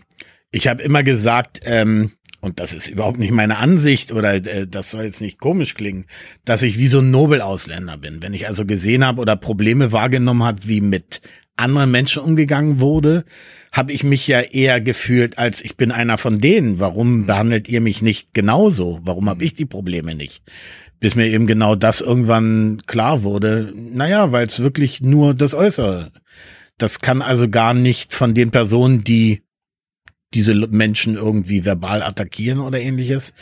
[0.52, 2.12] ich habe immer gesagt, ähm,
[2.44, 6.08] und das ist überhaupt nicht meine Ansicht oder äh, das soll jetzt nicht komisch klingen,
[6.44, 8.22] dass ich wie so ein Nobelausländer bin.
[8.22, 11.22] Wenn ich also gesehen habe oder Probleme wahrgenommen habe, wie mit
[11.56, 13.24] anderen Menschen umgegangen wurde,
[13.72, 16.82] habe ich mich ja eher gefühlt, als ich bin einer von denen.
[16.82, 17.26] Warum mhm.
[17.28, 19.00] behandelt ihr mich nicht genauso?
[19.04, 19.46] Warum habe mhm.
[19.46, 20.44] ich die Probleme nicht?
[21.00, 23.74] Bis mir eben genau das irgendwann klar wurde.
[23.74, 26.12] Naja, weil es wirklich nur das Äußere.
[26.78, 29.43] Das kann also gar nicht von den Personen, die
[30.34, 33.34] diese Menschen irgendwie verbal attackieren oder ähnliches.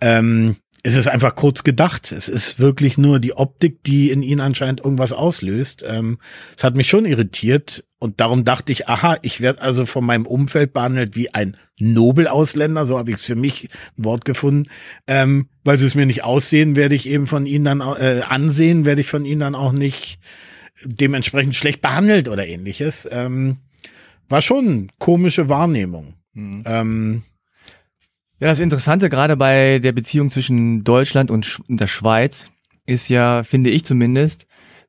[0.00, 2.10] Ähm, es ist einfach kurz gedacht.
[2.10, 5.84] Es ist wirklich nur die Optik, die in ihnen anscheinend irgendwas auslöst.
[5.86, 6.18] Ähm,
[6.56, 10.24] es hat mich schon irritiert und darum dachte ich, aha, ich werde also von meinem
[10.24, 13.68] Umfeld behandelt wie ein Nobelausländer, so habe ich es für mich
[13.98, 14.70] ein Wort gefunden.
[15.06, 18.86] Ähm, weil sie es mir nicht aussehen, werde ich eben von ihnen dann äh, ansehen,
[18.86, 20.18] werde ich von ihnen dann auch nicht
[20.82, 23.06] dementsprechend schlecht behandelt oder ähnliches.
[23.10, 23.58] Ähm,
[24.30, 26.14] war schon komische Wahrnehmung.
[26.32, 26.62] Mhm.
[26.64, 27.22] Ähm,
[28.40, 32.50] ja, das Interessante gerade bei der Beziehung zwischen Deutschland und, der Schweiz
[32.86, 34.46] ist ja, finde ich zumindest,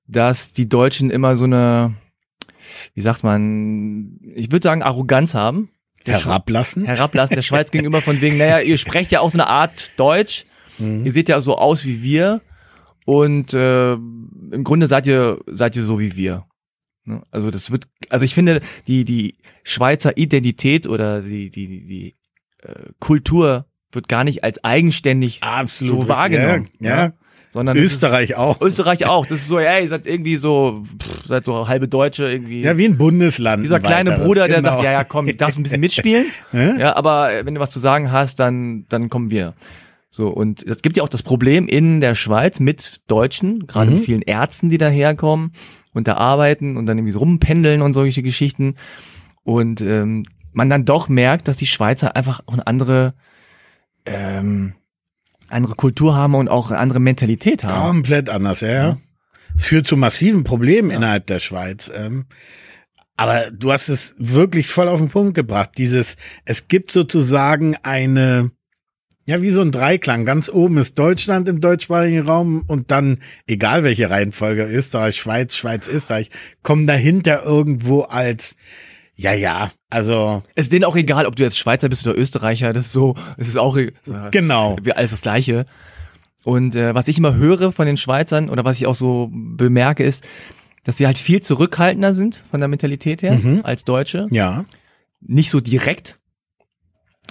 [0.08, 1.96] dass die Deutschen immer so eine,
[2.94, 5.70] wie sagt man, ich würde sagen, Arroganz haben.
[6.06, 6.86] Herablassen?
[6.86, 10.46] Herablassen der Schweiz gegenüber von wegen, naja, ihr sprecht ja auch so eine Art Deutsch,
[10.80, 11.06] mhm.
[11.06, 12.42] ihr seht ja so aus wie wir
[13.06, 16.46] und äh, im Grunde seid ihr, seid ihr so wie wir.
[17.06, 17.22] Ne?
[17.32, 22.16] Also das wird, also ich finde, die, die Schweizer Identität oder die, die, die
[22.62, 26.70] äh, Kultur wird gar nicht als eigenständig Absolut so wahrgenommen.
[26.80, 27.06] Ja, ja.
[27.06, 27.14] ja.
[27.54, 28.62] Sondern Österreich auch.
[28.62, 29.26] Österreich auch.
[29.26, 32.62] Das ist so, ey, ihr seid irgendwie so, pff, seid so halbe Deutsche irgendwie.
[32.62, 33.66] Ja, wie ein Bundesland.
[33.66, 34.70] Dieser kleine Bruder, der genau.
[34.70, 36.26] sagt, ja, ja, komm, darfst ein bisschen mitspielen.
[36.54, 39.54] ja, aber wenn du was zu sagen hast, dann, dann kommen wir.
[40.10, 43.97] So, und es gibt ja auch das Problem in der Schweiz mit Deutschen, gerade mhm.
[43.97, 45.52] mit vielen Ärzten, die daherkommen
[45.94, 48.76] und da arbeiten und dann irgendwie so rumpendeln und solche Geschichten.
[49.44, 53.14] Und ähm, man dann doch merkt, dass die Schweizer einfach auch eine andere,
[54.06, 54.74] ähm,
[55.50, 57.88] andere Kultur haben und auch eine andere Mentalität haben.
[57.88, 58.70] Komplett anders, ja.
[58.70, 58.98] ja.
[59.56, 60.98] Es führt zu massiven Problemen ja.
[60.98, 61.92] innerhalb der Schweiz.
[61.94, 62.26] Ähm,
[63.18, 65.72] Aber du hast es wirklich voll auf den Punkt gebracht.
[65.78, 66.16] Dieses,
[66.46, 68.52] es gibt sozusagen eine,
[69.26, 70.26] ja, wie so ein Dreiklang.
[70.26, 75.88] Ganz oben ist Deutschland im deutschsprachigen Raum und dann, egal welche Reihenfolge, Österreich, Schweiz, Schweiz,
[75.88, 76.30] Österreich,
[76.63, 78.55] kommen dahinter irgendwo als,
[79.15, 80.43] ja, ja, also.
[80.55, 83.15] Es ist denen auch egal, ob du jetzt Schweizer bist oder Österreicher, das ist so,
[83.38, 83.78] es ist auch,
[84.32, 84.78] genau.
[84.95, 85.65] alles das Gleiche.
[86.43, 90.03] Und äh, was ich immer höre von den Schweizern oder was ich auch so bemerke
[90.03, 90.24] ist,
[90.84, 93.61] dass sie halt viel zurückhaltender sind von der Mentalität her mhm.
[93.63, 94.28] als Deutsche.
[94.32, 94.65] Ja.
[95.22, 96.17] Nicht so direkt.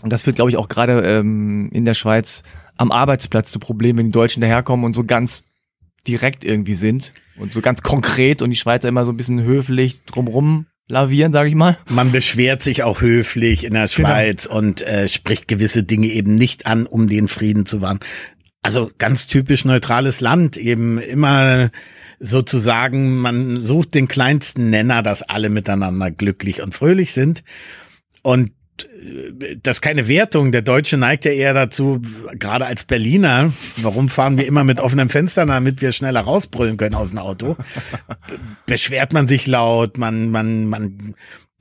[0.03, 2.43] Und das führt, glaube ich, auch gerade ähm, in der Schweiz
[2.77, 5.45] am Arbeitsplatz zu Problemen, wenn die Deutschen daherkommen und so ganz
[6.07, 10.03] direkt irgendwie sind und so ganz konkret und die Schweizer immer so ein bisschen höflich
[10.05, 11.79] drumrum lavieren, sage ich mal.
[11.89, 14.09] Man beschwert sich auch höflich in der genau.
[14.09, 14.59] Schweiz genau.
[14.59, 18.01] und äh, spricht gewisse Dinge eben nicht an, um den Frieden zu wahren.
[18.63, 21.71] Also ganz typisch neutrales Land, eben immer
[22.19, 27.43] sozusagen, man sucht den kleinsten Nenner, dass alle miteinander glücklich und fröhlich sind.
[28.23, 28.53] Und
[29.63, 30.53] das ist keine Wertung.
[30.53, 32.01] Der Deutsche neigt ja eher dazu,
[32.33, 36.95] gerade als Berliner, warum fahren wir immer mit offenem Fenster, damit wir schneller rausbrüllen können
[36.95, 37.57] aus dem Auto?
[38.67, 41.15] Beschwert man sich laut, man, man, man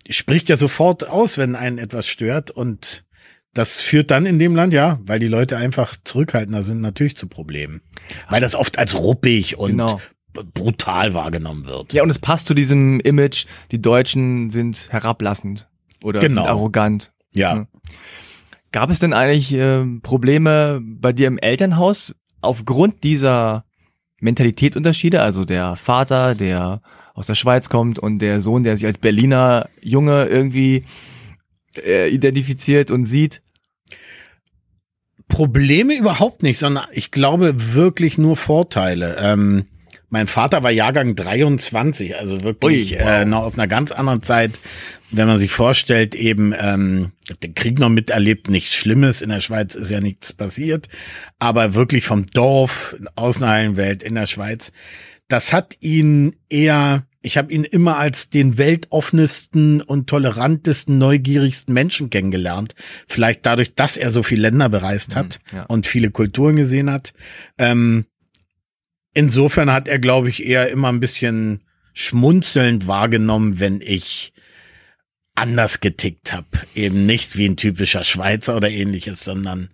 [0.09, 3.05] spricht ja sofort aus, wenn einen etwas stört und
[3.53, 7.27] das führt dann in dem Land, ja, weil die Leute einfach zurückhaltender sind, natürlich zu
[7.27, 7.81] Problemen.
[8.29, 9.99] Weil das oft als ruppig und genau.
[10.53, 11.93] brutal wahrgenommen wird.
[11.93, 15.67] Ja, und es passt zu diesem Image, die Deutschen sind herablassend
[16.03, 16.43] oder genau.
[16.43, 17.11] sind arrogant.
[17.33, 17.67] Ja.
[18.71, 23.65] Gab es denn eigentlich äh, Probleme bei dir im Elternhaus aufgrund dieser
[24.19, 25.21] Mentalitätsunterschiede?
[25.21, 26.81] Also der Vater, der
[27.13, 30.85] aus der Schweiz kommt und der Sohn, der sich als Berliner Junge irgendwie
[31.75, 33.41] äh, identifiziert und sieht?
[35.27, 39.17] Probleme überhaupt nicht, sondern ich glaube wirklich nur Vorteile.
[39.19, 39.65] Ähm,
[40.09, 43.07] mein Vater war Jahrgang 23, also wirklich Ui, wow.
[43.07, 44.59] äh, noch aus einer ganz anderen Zeit.
[45.11, 47.11] Wenn man sich vorstellt, eben ähm,
[47.43, 49.21] den Krieg noch miterlebt, nichts Schlimmes.
[49.21, 50.87] In der Schweiz ist ja nichts passiert,
[51.39, 54.71] aber wirklich vom Dorf, aus einer heilen Welt in der Schweiz.
[55.27, 62.09] Das hat ihn eher ich habe ihn immer als den weltoffnesten und tolerantesten, neugierigsten Menschen
[62.09, 62.75] kennengelernt.
[63.07, 65.63] Vielleicht dadurch, dass er so viele Länder bereist hat mhm, ja.
[65.65, 67.13] und viele Kulturen gesehen hat.
[67.57, 68.05] Ähm,
[69.13, 71.61] insofern hat er, glaube ich, eher immer ein bisschen
[71.93, 74.33] schmunzelnd wahrgenommen, wenn ich
[75.35, 76.47] anders getickt habe.
[76.75, 79.69] Eben nicht wie ein typischer Schweizer oder ähnliches, sondern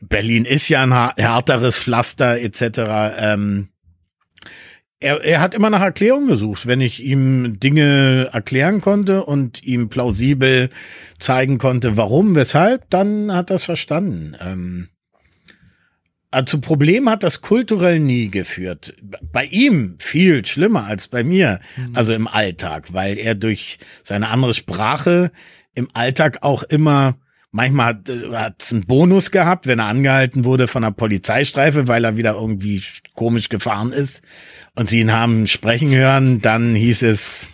[0.00, 3.16] Berlin ist ja ein härteres Pflaster etc.
[3.18, 3.68] Ähm,
[5.00, 9.88] er, er hat immer nach Erklärung gesucht, wenn ich ihm Dinge erklären konnte und ihm
[9.88, 10.70] plausibel
[11.18, 14.36] zeigen konnte, warum, weshalb, dann hat er es verstanden.
[14.40, 14.88] Ähm,
[16.44, 18.94] zu Problemen hat das kulturell nie geführt.
[19.32, 21.96] Bei ihm viel schlimmer als bei mir, mhm.
[21.96, 25.32] also im Alltag, weil er durch seine andere Sprache
[25.74, 27.16] im Alltag auch immer
[27.50, 27.98] Manchmal
[28.34, 32.34] hat es einen Bonus gehabt, wenn er angehalten wurde von der Polizeistreife, weil er wieder
[32.34, 32.82] irgendwie
[33.14, 34.22] komisch gefahren ist
[34.74, 37.48] und sie ihn haben sprechen hören, dann hieß es,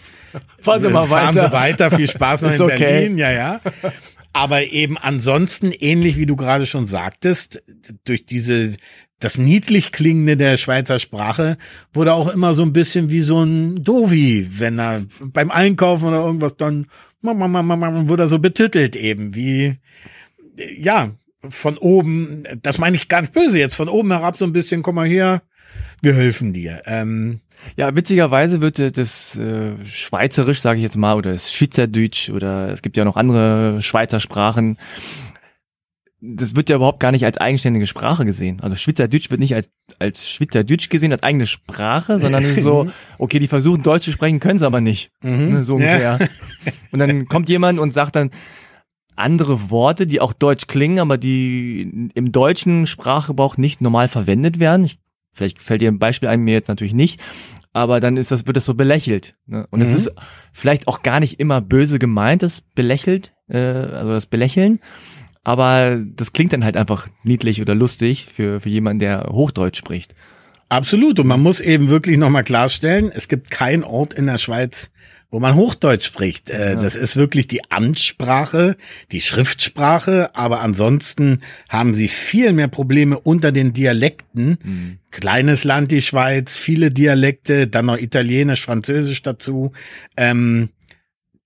[0.60, 1.46] fahren Sie mal fahren weiter.
[1.46, 2.76] Sie weiter, viel Spaß noch in okay.
[2.76, 3.60] Berlin, ja, ja.
[4.34, 7.62] Aber eben ansonsten, ähnlich wie du gerade schon sagtest,
[8.04, 8.74] durch diese,
[9.20, 11.56] das niedlich klingende der Schweizer Sprache
[11.92, 16.26] wurde auch immer so ein bisschen wie so ein Dovi, wenn er beim Einkaufen oder
[16.26, 16.86] irgendwas dann
[17.22, 19.76] wurde er so betüttelt eben, wie,
[20.76, 21.12] ja,
[21.48, 24.82] von oben, das meine ich gar nicht böse jetzt, von oben herab so ein bisschen,
[24.82, 25.42] komm mal her,
[26.02, 26.82] wir helfen dir.
[26.86, 27.40] Ähm,
[27.76, 32.82] ja, witzigerweise wird das äh, Schweizerisch, sage ich jetzt mal, oder das Schweizerdeutsch oder es
[32.82, 34.78] gibt ja noch andere Schweizer Sprachen.
[36.20, 38.60] Das wird ja überhaupt gar nicht als eigenständige Sprache gesehen.
[38.62, 42.88] Also Schweizerdeutsch wird nicht als, als Schweizerdeutsch gesehen, als eigene Sprache, sondern so,
[43.18, 45.10] okay, die versuchen Deutsch zu sprechen, können sie aber nicht.
[45.22, 45.52] Mhm.
[45.52, 46.18] Ne, so ungefähr.
[46.20, 46.26] Ja.
[46.92, 48.30] Und dann kommt jemand und sagt dann,
[49.16, 54.84] andere Worte, die auch deutsch klingen, aber die im deutschen Sprachgebrauch nicht normal verwendet werden.
[54.84, 54.98] Ich
[55.34, 57.20] Vielleicht fällt dir ein Beispiel ein, mir jetzt natürlich nicht,
[57.72, 59.36] aber dann ist das, wird das so belächelt.
[59.46, 59.66] Ne?
[59.70, 59.96] Und es mhm.
[59.96, 60.12] ist
[60.52, 64.80] vielleicht auch gar nicht immer böse gemeint, das belächelt, äh, also das Belächeln.
[65.42, 70.14] Aber das klingt dann halt einfach niedlich oder lustig für, für jemanden, der Hochdeutsch spricht.
[70.68, 71.18] Absolut.
[71.18, 74.90] Und man muss eben wirklich nochmal klarstellen, es gibt keinen Ort in der Schweiz,
[75.34, 76.48] wo man Hochdeutsch spricht.
[76.48, 76.76] Äh, ja.
[76.76, 78.76] Das ist wirklich die Amtssprache,
[79.10, 84.58] die Schriftsprache, aber ansonsten haben sie viel mehr Probleme unter den Dialekten.
[84.62, 84.98] Mhm.
[85.10, 89.72] Kleines Land, die Schweiz, viele Dialekte, dann noch Italienisch, Französisch dazu.
[90.16, 90.68] Ähm,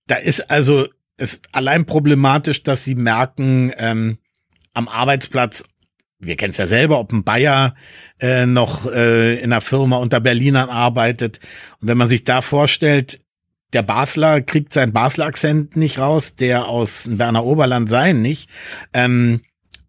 [0.05, 0.87] da ist also
[1.17, 4.19] ist allein problematisch, dass sie merken, ähm,
[4.75, 5.63] am Arbeitsplatz
[6.21, 7.75] wir kennen es ja selber, ob ein Bayer
[8.19, 11.39] äh, noch äh, in einer Firma unter Berlinern arbeitet.
[11.79, 13.21] Und wenn man sich da vorstellt,
[13.73, 18.49] der Basler kriegt seinen Basler Akzent nicht raus, der aus dem Berner Oberland sein nicht.
[18.93, 19.41] Ähm,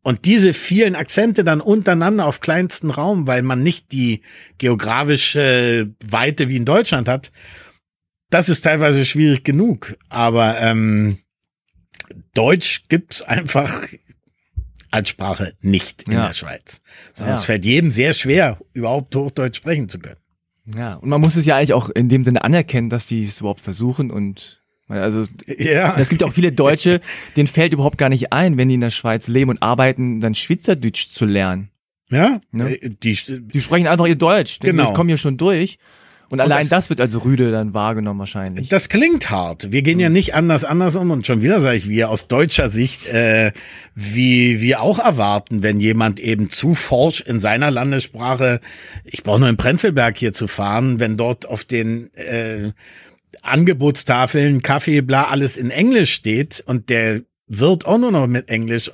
[0.02, 4.22] und diese vielen Akzente dann untereinander auf kleinsten Raum, weil man nicht die
[4.58, 7.32] geografische Weite wie in Deutschland hat,
[8.30, 9.96] das ist teilweise schwierig genug.
[10.08, 11.18] Aber ähm,
[12.34, 13.86] Deutsch gibt's einfach
[14.90, 16.26] als Sprache nicht in Ja.
[16.28, 16.80] der Schweiz.
[17.12, 17.38] Sondern Ja.
[17.40, 20.16] es fällt jedem sehr schwer, überhaupt Hochdeutsch sprechen zu können.
[20.76, 23.40] Ja, und man muss es ja eigentlich auch in dem Sinne anerkennen, dass die es
[23.40, 24.58] überhaupt versuchen und
[24.88, 25.96] also Ja.
[25.98, 27.00] es gibt auch viele Deutsche,
[27.36, 30.34] denen fällt überhaupt gar nicht ein, wenn die in der Schweiz leben und arbeiten, dann
[30.34, 31.70] Schweizerdeutsch zu lernen.
[32.10, 32.74] Ja, Ne?
[32.74, 34.58] äh, die, Die sprechen einfach ihr Deutsch.
[34.60, 34.88] Genau.
[34.88, 35.78] Ich komme hier schon durch.
[36.30, 38.68] Und, allein das- das, wird als Rüde dann wahrgenommen wahrscheinlich.
[38.68, 39.72] Das klingt hart.
[39.72, 42.68] Wir gehen ja nicht anders anders um und schon wieder sage ich wir aus deutscher
[42.68, 43.50] Sicht, äh,
[43.96, 48.60] wie wir auch erwarten, wenn jemand eben zu forsch in seiner Landessprache,
[49.04, 52.70] ich brauche nur in Prenzlberg hier zu fahren, wenn dort auf den äh,
[53.42, 58.90] Angebotstafeln Kaffee, bla, alles in Englisch steht und der wird auch nur noch mit Englisch.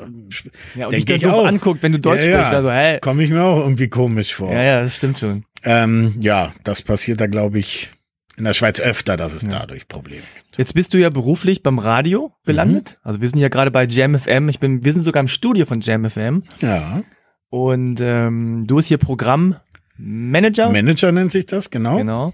[0.75, 1.47] ja, und dich ich dann doof auch.
[1.47, 2.37] anguckt, wenn du Deutsch Ja, ja.
[2.39, 2.55] sprichst.
[2.55, 2.99] Also, hä?
[3.01, 4.51] Komme ich mir auch irgendwie komisch vor.
[4.53, 5.45] Ja, ja, das stimmt schon.
[5.63, 7.91] Ähm, ja, das passiert da, glaube ich,
[8.37, 10.59] in der Schweiz öfter, dass es dadurch Probleme gibt.
[10.59, 12.99] Jetzt bist du ja beruflich beim Radio gelandet.
[13.03, 14.49] Also wir sind ja gerade bei Jam FM.
[14.49, 16.45] Ich bin, wir sind sogar im Studio von Jam FM.
[16.61, 17.03] Ja.
[17.51, 20.71] Und ähm, du bist hier Programmmanager.
[20.71, 21.99] Manager nennt sich das, genau.
[21.99, 22.33] Genau.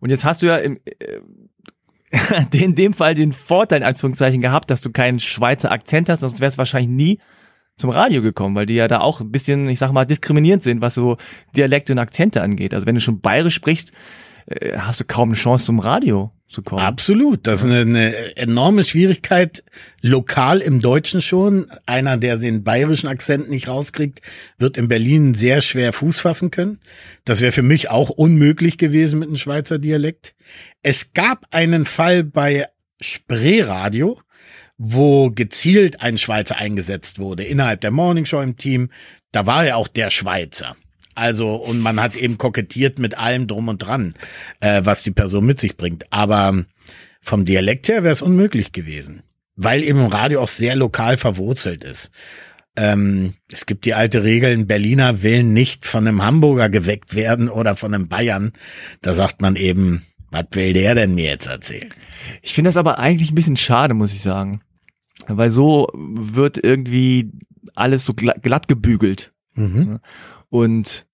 [0.00, 1.20] Und jetzt hast du ja im, äh,
[2.52, 6.40] in dem Fall den Vorteil, in Anführungszeichen, gehabt, dass du keinen Schweizer Akzent hast, sonst
[6.40, 7.18] wärst du wahrscheinlich nie
[7.82, 10.80] zum Radio gekommen, weil die ja da auch ein bisschen, ich sag mal, diskriminierend sind,
[10.80, 11.18] was so
[11.54, 12.72] Dialekte und Akzente angeht.
[12.72, 13.92] Also wenn du schon bayerisch sprichst,
[14.46, 16.82] äh, hast du kaum eine Chance zum Radio zu kommen.
[16.82, 17.46] Absolut.
[17.46, 19.64] Das ist eine, eine enorme Schwierigkeit.
[20.00, 21.66] Lokal im Deutschen schon.
[21.86, 24.22] Einer, der den bayerischen Akzent nicht rauskriegt,
[24.58, 26.78] wird in Berlin sehr schwer Fuß fassen können.
[27.24, 30.34] Das wäre für mich auch unmöglich gewesen mit einem Schweizer Dialekt.
[30.82, 32.68] Es gab einen Fall bei
[33.00, 34.20] Spreeradio,
[34.84, 38.90] wo gezielt ein Schweizer eingesetzt wurde, innerhalb der Morningshow im Team.
[39.30, 40.74] Da war ja auch der Schweizer.
[41.14, 44.14] Also, und man hat eben kokettiert mit allem drum und dran,
[44.58, 46.12] äh, was die Person mit sich bringt.
[46.12, 46.64] Aber
[47.20, 49.22] vom Dialekt her wäre es unmöglich gewesen,
[49.54, 52.10] weil eben Radio auch sehr lokal verwurzelt ist.
[52.74, 57.48] Ähm, es gibt die alte Regel, ein Berliner will nicht von einem Hamburger geweckt werden
[57.48, 58.52] oder von einem Bayern.
[59.00, 61.94] Da sagt man eben, was will der denn mir jetzt erzählen?
[62.40, 64.60] Ich finde das aber eigentlich ein bisschen schade, muss ich sagen.
[65.28, 67.32] Weil so wird irgendwie
[67.74, 69.32] alles so glatt, gebügelt.
[69.54, 70.00] Mhm.
[70.50, 71.06] Und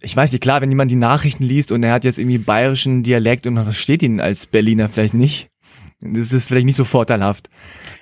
[0.00, 3.02] ich weiß nicht, klar, wenn jemand die Nachrichten liest und er hat jetzt irgendwie bayerischen
[3.02, 5.50] Dialekt und man versteht ihn als Berliner vielleicht nicht,
[6.00, 7.50] das ist vielleicht nicht so vorteilhaft.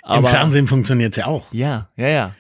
[0.03, 1.47] Aber Im Fernsehen funktioniert's ja auch.
[1.53, 2.35] Ja, ja, ja.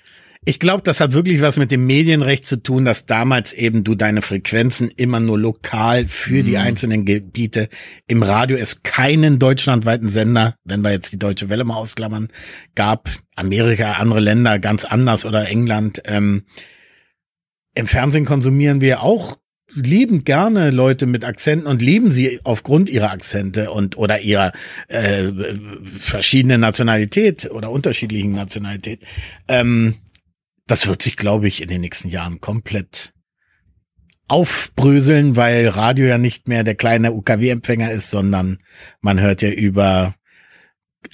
[0.47, 3.95] Ich glaube, das hat wirklich was mit dem Medienrecht zu tun, dass damals eben du
[3.95, 7.69] deine Frequenzen immer nur lokal für die einzelnen Gebiete.
[8.07, 12.29] Im Radio es keinen deutschlandweiten Sender, wenn wir jetzt die Deutsche Welle mal ausklammern,
[12.75, 13.09] gab.
[13.37, 16.03] Amerika, andere Länder ganz anders oder England.
[16.05, 16.43] Ähm,
[17.75, 19.39] Im Fernsehen konsumieren wir auch
[19.75, 24.53] lieben gerne Leute mit Akzenten und lieben sie aufgrund ihrer Akzente und oder ihrer
[24.89, 25.33] äh,
[25.99, 29.01] verschiedenen Nationalität oder unterschiedlichen Nationalität.
[29.49, 29.97] Ähm,
[30.67, 33.12] das wird sich, glaube ich, in den nächsten Jahren komplett
[34.29, 38.59] aufbröseln, weil Radio ja nicht mehr der kleine UKW-Empfänger ist, sondern
[39.01, 40.15] man hört ja über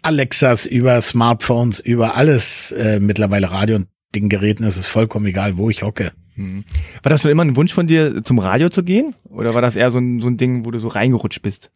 [0.03, 5.57] Alexas, über Smartphones, über alles äh, mittlerweile Radio und den Geräten ist es vollkommen egal,
[5.57, 6.12] wo ich hocke.
[6.34, 6.64] Hm.
[7.03, 9.14] War das schon immer ein Wunsch von dir, zum Radio zu gehen?
[9.24, 11.70] Oder war das eher so ein, so ein Ding, wo du so reingerutscht bist?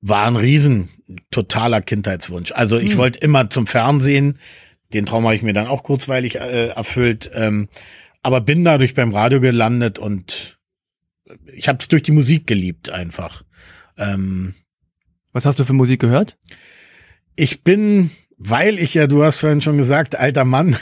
[0.00, 0.88] War ein riesen
[1.30, 2.52] totaler Kindheitswunsch.
[2.52, 4.38] Also ich wollte immer zum Fernsehen,
[4.92, 7.68] den Traum habe ich mir dann auch kurzweilig äh, erfüllt, ähm,
[8.22, 10.58] aber bin dadurch beim Radio gelandet und
[11.52, 13.44] ich habe es durch die Musik geliebt einfach.
[13.96, 14.54] Ähm,
[15.32, 16.38] Was hast du für Musik gehört?
[17.38, 20.76] ich bin, weil ich ja, du hast vorhin schon gesagt, alter Mann,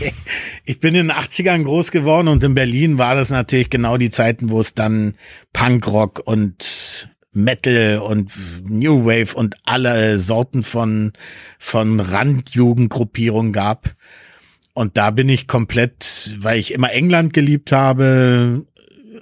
[0.64, 4.10] ich bin in den 80ern groß geworden und in Berlin war das natürlich genau die
[4.10, 5.14] Zeiten, wo es dann
[5.52, 8.32] Punkrock und Metal und
[8.68, 11.12] New Wave und alle Sorten von,
[11.58, 13.94] von Randjugendgruppierungen gab.
[14.74, 18.66] Und da bin ich komplett, weil ich immer England geliebt habe,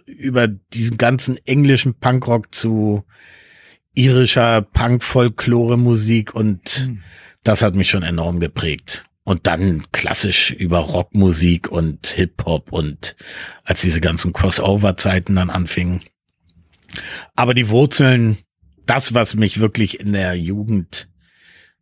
[0.06, 3.04] über diesen ganzen englischen Punkrock zu
[3.94, 7.02] irischer Punk-Folklore-Musik und Hm.
[7.42, 9.04] das hat mich schon enorm geprägt.
[9.24, 13.16] Und dann klassisch über Rockmusik und Hip-Hop und
[13.64, 16.02] als diese ganzen Crossover-Zeiten dann anfingen.
[17.36, 18.38] Aber die Wurzeln,
[18.86, 21.09] das, was mich wirklich in der Jugend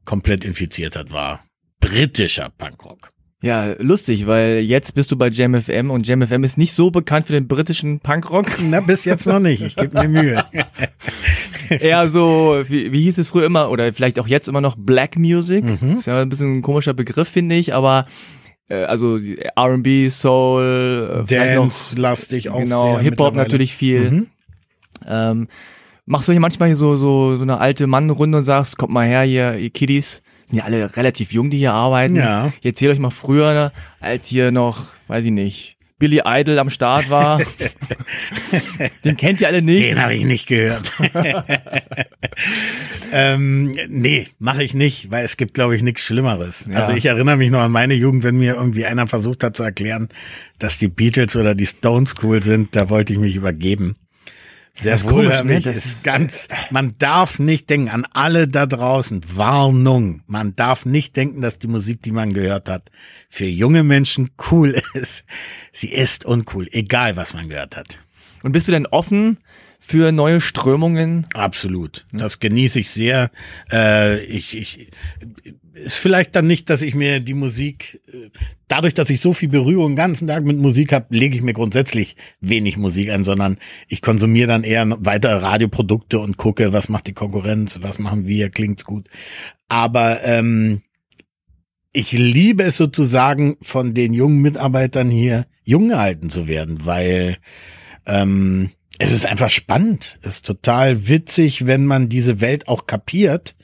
[0.05, 1.45] komplett infiziert hat, war
[1.81, 3.11] britischer Punkrock.
[3.41, 7.35] Ja, lustig, weil jetzt bist du bei JamFM und JamFM ist nicht so bekannt für
[7.35, 8.47] den britischen Punkrock.
[8.63, 9.63] Na, bis jetzt noch nicht.
[9.63, 10.45] Ich gebe mir Mühe.
[11.71, 15.17] eher so, wie, wie hieß es früher immer, oder vielleicht auch jetzt immer noch Black
[15.17, 15.65] Music.
[15.65, 15.99] Mhm.
[15.99, 18.07] Ist ja ein bisschen ein komischer Begriff, finde ich, aber
[18.69, 23.37] äh, also R&B, Soul, äh, noch, Dance-lastig auch genau, Hip-Hop mittlerweile.
[23.37, 24.11] natürlich viel.
[24.11, 24.27] Mhm.
[25.09, 25.49] Ähm,
[26.07, 29.23] machst du hier manchmal so, so, so eine alte Mannrunde und sagst, kommt mal her
[29.23, 30.23] hier, ihr Kiddies.
[30.47, 32.17] Sind ja alle relativ jung, die hier arbeiten.
[32.17, 32.53] Ja.
[32.61, 36.71] Ich erzähle euch mal früher, ne, als hier noch, weiß ich nicht, Billy Idol am
[36.71, 37.41] Start war.
[39.05, 39.83] Den kennt ihr alle nicht.
[39.83, 40.93] Den habe ich nicht gehört.
[43.13, 46.69] ähm, nee, mache ich nicht, weil es gibt, glaube ich, nichts Schlimmeres.
[46.71, 46.79] Ja.
[46.79, 49.65] Also ich erinnere mich noch an meine Jugend, wenn mir irgendwie einer versucht hat zu
[49.65, 50.09] erklären,
[50.61, 53.97] dass die Beatles oder die Stones cool sind, da wollte ich mich übergeben.
[54.79, 55.45] Sehr Das ist komisch, wohlhörig.
[55.45, 55.61] ne?
[55.72, 60.87] Das ist ist- ganz, man darf nicht denken, an alle da draußen, Warnung, man darf
[60.87, 62.91] nicht denken, dass die Musik, die man gehört hat,
[63.29, 65.24] für junge Menschen cool ist.
[65.72, 67.99] Sie ist uncool, egal was man gehört hat.
[68.45, 69.39] Und bist du denn offen
[69.81, 71.26] für neue Strömungen?
[71.35, 72.05] Absolut.
[72.12, 73.31] Das genieße ich sehr.
[73.72, 74.91] Äh, ich, ich
[75.85, 78.31] ist vielleicht dann nicht, dass ich mir die Musik, äh,
[78.68, 81.53] dadurch, dass ich so viel Berührung den ganzen Tag mit Musik habe, lege ich mir
[81.53, 83.59] grundsätzlich wenig Musik ein, sondern
[83.89, 88.51] ich konsumiere dann eher weitere Radioprodukte und gucke, was macht die Konkurrenz, was machen wir,
[88.51, 89.09] klingt's gut.
[89.68, 90.83] Aber ähm,
[91.93, 97.39] ich liebe es sozusagen, von den jungen Mitarbeitern hier jung gehalten zu werden, weil
[98.07, 100.18] ähm, es ist einfach spannend.
[100.22, 103.55] Es ist total witzig, wenn man diese Welt auch kapiert,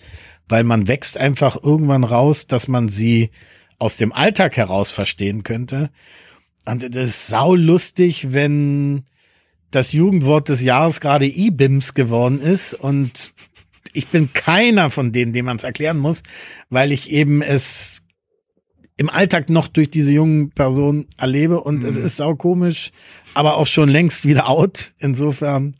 [0.49, 3.31] weil man wächst einfach irgendwann raus, dass man sie
[3.79, 5.91] aus dem Alltag heraus verstehen könnte.
[6.65, 9.05] Und das ist saulustig, wenn
[9.71, 13.33] das Jugendwort des Jahres gerade E-Bims geworden ist und
[13.93, 16.23] ich bin keiner von denen, dem man es erklären muss,
[16.71, 18.04] weil ich eben es
[18.97, 22.91] im Alltag noch durch diese jungen Personen erlebe und es ist saukomisch,
[23.35, 24.93] aber auch schon längst wieder out.
[24.99, 25.75] Insofern,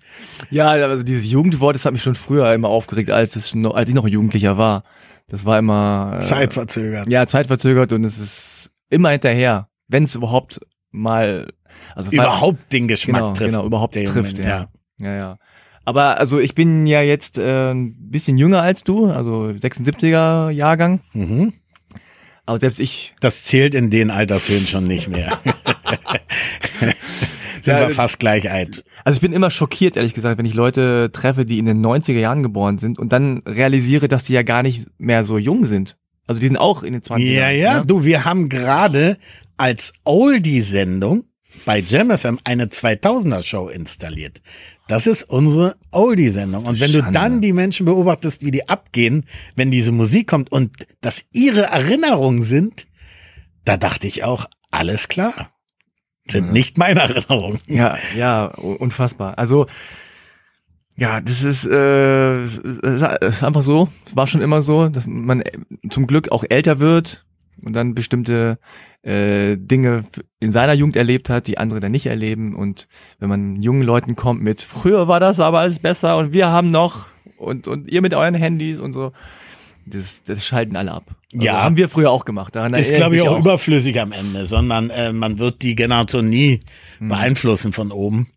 [0.51, 3.89] Ja, also dieses Jugendwort, das hat mich schon früher immer aufgeregt, als es noch, als
[3.89, 4.83] ich noch Jugendlicher war.
[5.29, 7.09] Das war immer äh, zeitverzögert.
[7.09, 10.61] Ja, zeitverzögert und es ist immer hinterher, wenn es überhaupt
[10.91, 11.53] mal
[11.95, 13.51] also es war- Überhaupt den Geschmack genau, trifft.
[13.53, 14.69] genau, überhaupt trifft, Moment, ja.
[14.99, 15.39] Ja, ja.
[15.85, 21.01] Aber also ich bin ja jetzt äh, ein bisschen jünger als du, also 76er Jahrgang.
[21.13, 21.53] Mhm.
[22.47, 25.39] Aber selbst ich, Das zählt in den Altershöhen schon nicht mehr.
[27.61, 28.85] Sind Ja, wir fast gleich alt.
[29.05, 32.19] also ich bin immer schockiert, ehrlich gesagt, wenn ich Leute treffe, die in den 90er
[32.19, 35.97] Jahren geboren sind und dann realisiere, dass die ja gar nicht mehr so jung sind.
[36.27, 37.19] Also die sind auch in den 20er.
[37.21, 37.87] Ja, ja, ne?
[37.87, 39.17] du, wir haben gerade
[39.57, 41.25] als Oldie-Sendung
[41.65, 44.43] bei JamFM eine 2000er-Show installiert.
[44.87, 46.67] Das ist unsere Oldie-Sendung.
[46.67, 47.13] Und wenn du Schande.
[47.13, 49.25] dann die Menschen beobachtest, wie die abgehen,
[49.57, 52.87] wenn diese Musik kommt und das ihre Erinnerungen sind,
[53.65, 55.51] da dachte ich auch, alles klar.
[56.29, 57.59] Sind nicht meine Erinnerungen.
[57.69, 59.39] Ja, ja, unfassbar.
[59.39, 59.67] Also
[60.97, 65.51] ja, das ist, äh, ist einfach so, es war schon immer so, dass man äh,
[65.91, 67.25] zum Glück auch älter wird
[67.65, 68.59] und dann bestimmte
[69.03, 70.05] äh, Dinge
[70.41, 72.55] in seiner Jugend erlebt hat, die andere dann nicht erleben.
[72.55, 72.89] Und
[73.19, 76.71] wenn man jungen Leuten kommt mit, früher war das aber alles besser und wir haben
[76.71, 79.13] noch und, und ihr mit euren Handys und so,
[79.87, 81.15] das, das schalten alle ab.
[81.35, 81.63] Also Ja.
[81.63, 82.57] Haben wir früher auch gemacht.
[82.57, 86.29] Daran Ist, glaube ich, mich auch, überflüssig am Ende, sondern äh, man wird die Generation
[86.29, 86.61] nie
[87.01, 88.29] beeinflussen von oben.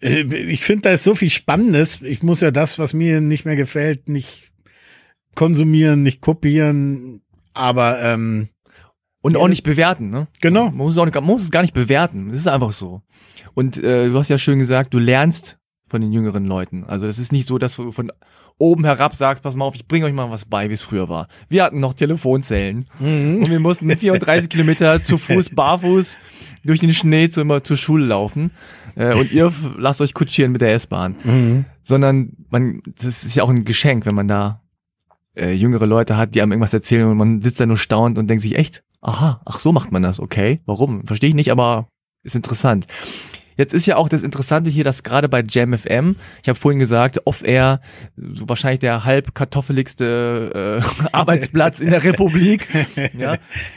[0.00, 2.00] Äh, Ich finde, da ist so viel Spannendes.
[2.02, 4.50] Ich muss ja das, was mir nicht mehr gefällt, nicht
[5.34, 7.20] konsumieren, nicht kopieren.
[7.56, 8.48] Aber ähm,
[9.22, 10.28] Und auch nicht bewerten, ne?
[10.40, 10.66] Genau.
[10.66, 12.30] Man muss es, auch nicht, man muss es gar nicht bewerten.
[12.30, 13.02] Das ist einfach so.
[13.54, 16.84] Und äh, du hast ja schön gesagt, du lernst von den jüngeren Leuten.
[16.84, 18.12] Also es ist nicht so, dass du von
[18.58, 21.08] oben herab sagst, pass mal auf, ich bringe euch mal was bei, wie es früher
[21.08, 21.28] war.
[21.48, 22.86] Wir hatten noch Telefonzellen
[23.40, 26.18] und wir mussten 34 Kilometer zu Fuß, barfuß
[26.64, 28.50] durch den Schnee zu, immer zur Schule laufen.
[28.96, 31.14] Äh, und ihr lasst euch kutschieren mit der S-Bahn.
[31.84, 34.62] Sondern man, das ist ja auch ein Geschenk, wenn man da
[35.36, 38.28] äh, jüngere Leute hat, die einem irgendwas erzählen und man sitzt da nur staunt und
[38.28, 41.06] denkt sich echt, aha, ach so macht man das, okay, warum?
[41.06, 41.88] Verstehe ich nicht, aber
[42.22, 42.86] ist interessant.
[43.56, 46.78] Jetzt ist ja auch das Interessante hier, dass gerade bei Jam FM, ich habe vorhin
[46.78, 47.80] gesagt, off-air,
[48.16, 52.68] so wahrscheinlich der halb kartoffeligste äh, Arbeitsplatz in der Republik.
[53.16, 53.36] Ja?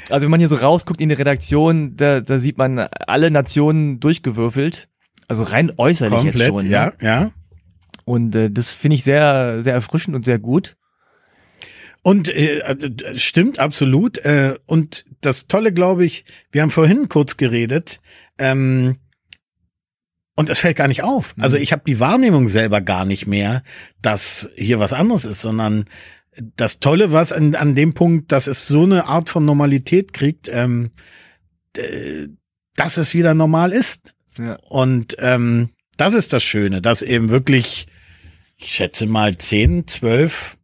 [0.10, 4.02] Also wenn man hier so rausguckt in die Redaktion, da, da sieht man alle Nationen
[4.02, 4.90] durchgewürfelt.
[5.30, 6.66] Also rein äußerlich jetzt komplett, schon.
[6.66, 6.72] ne?
[6.72, 7.32] ja, ja.
[8.04, 10.76] Und äh, das finde ich sehr, sehr erfrischend und sehr gut.
[12.02, 14.18] Und äh, äh, stimmt absolut.
[14.20, 18.00] Äh, und das Tolle, glaube ich, wir haben vorhin kurz geredet.
[18.38, 18.98] Ähm,
[20.36, 21.36] und es fällt gar nicht auf.
[21.40, 23.62] Also ich habe die Wahrnehmung selber gar nicht mehr,
[24.02, 25.86] dass hier was anderes ist, sondern
[26.56, 30.48] das Tolle, was an, an dem Punkt, dass es so eine Art von Normalität kriegt,
[30.48, 30.92] ähm,
[31.76, 32.28] äh,
[32.78, 34.14] dass es wieder normal ist.
[34.38, 34.58] Ja.
[34.70, 37.88] Und ähm, das ist das Schöne, dass eben wirklich
[38.60, 40.58] ich schätze mal zehn, zwölf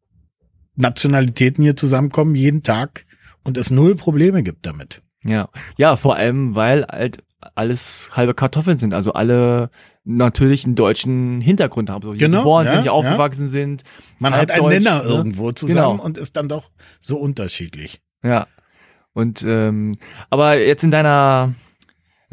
[0.76, 3.06] Nationalitäten hier zusammenkommen jeden Tag
[3.44, 5.02] und es null Probleme gibt damit.
[5.24, 7.24] Ja, ja, vor allem, weil halt
[7.56, 9.70] alles halbe Kartoffeln sind, also alle
[10.04, 12.92] natürlich einen deutschen Hintergrund haben, so die Genau, geboren ja, sind, die ja.
[12.92, 13.84] aufgewachsen sind.
[14.20, 15.10] Man hat einen deutsch, Nenner ne?
[15.10, 16.04] irgendwo zusammen Genau.
[16.04, 18.02] und ist dann doch so unterschiedlich.
[18.24, 18.48] Ja.
[19.14, 19.98] Und ähm,
[20.30, 21.54] aber jetzt in deiner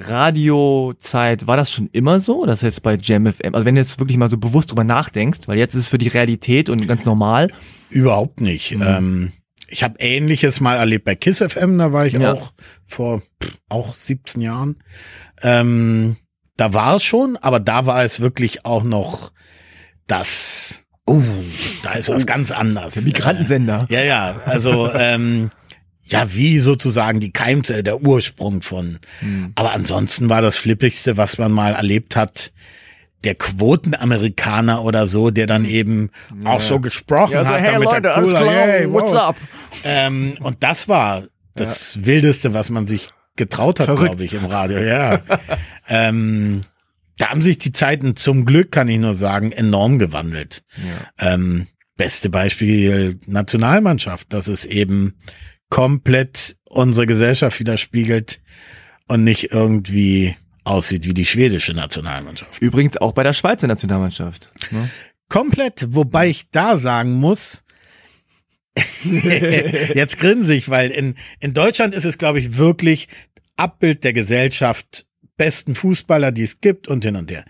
[0.08, 3.98] Radiozeit war das schon immer so, dass jetzt bei Jam FM, also wenn du jetzt
[4.00, 7.04] wirklich mal so bewusst drüber nachdenkst, weil jetzt ist es für die Realität und ganz
[7.04, 7.48] normal.
[7.90, 8.76] Überhaupt nicht.
[8.76, 8.82] Mhm.
[8.86, 9.32] Ähm,
[9.68, 12.32] ich habe Ähnliches mal erlebt bei Kiss FM, da war ich Ja.
[12.34, 12.52] auch
[12.84, 14.76] vor pff, auch 17 Jahren.
[15.42, 16.16] Ähm,
[16.56, 19.32] da war es schon, aber da war es wirklich auch noch
[20.06, 21.22] das, oh,
[21.82, 22.94] da ist was Oh, ganz anders.
[22.94, 23.86] Der Migrantensender.
[23.90, 25.50] Äh, ja, ja, also ähm,
[26.04, 28.98] ja, wie sozusagen die Keimzelle, der Ursprung von.
[29.20, 29.52] Hm.
[29.54, 32.52] Aber ansonsten war das Flippigste, was man mal erlebt hat,
[33.24, 36.10] der Quotenamerikaner oder so, der dann eben
[36.44, 37.60] auch so gesprochen Ja, so, hat.
[37.60, 39.00] hey damit Leute, alles klar, hey, wow.
[39.00, 39.36] what's up?
[39.84, 41.24] Ähm, und das war
[41.54, 44.78] das Wildeste, was man sich getraut hat, glaube ich, im Radio.
[44.78, 45.20] Ja.
[45.88, 46.62] ähm,
[47.18, 50.64] da haben sich die Zeiten zum Glück, kann ich nur sagen, enorm gewandelt.
[50.76, 51.34] Ja.
[51.34, 55.14] Ähm, beste Beispiel Nationalmannschaft, dass es eben
[55.72, 58.42] komplett unsere Gesellschaft widerspiegelt
[59.08, 62.60] und nicht irgendwie aussieht wie die schwedische Nationalmannschaft.
[62.60, 64.52] Übrigens auch bei der Schweizer Nationalmannschaft.
[64.70, 64.90] Ne?
[65.30, 67.64] Komplett, wobei ich da sagen muss,
[69.02, 73.08] jetzt grinse ich, weil in, in Deutschland ist es, glaube ich, wirklich
[73.56, 75.06] Abbild der Gesellschaft,
[75.38, 77.46] besten Fußballer, die es gibt und hin und her.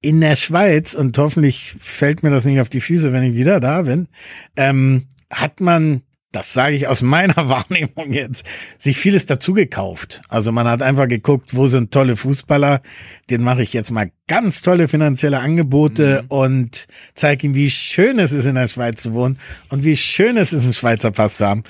[0.00, 3.58] In der Schweiz, und hoffentlich fällt mir das nicht auf die Füße, wenn ich wieder
[3.58, 4.06] da bin,
[4.54, 6.02] ähm, hat man,
[6.34, 8.44] das sage ich aus meiner Wahrnehmung jetzt,
[8.78, 10.20] sich vieles dazu gekauft.
[10.28, 12.82] Also man hat einfach geguckt, wo sind tolle Fußballer,
[13.30, 16.28] den mache ich jetzt mal ganz tolle finanzielle Angebote Mhm.
[16.28, 20.36] und zeige ihm, wie schön es ist, in der Schweiz zu wohnen und wie schön
[20.36, 21.64] es ist, einen Schweizer Pass zu haben.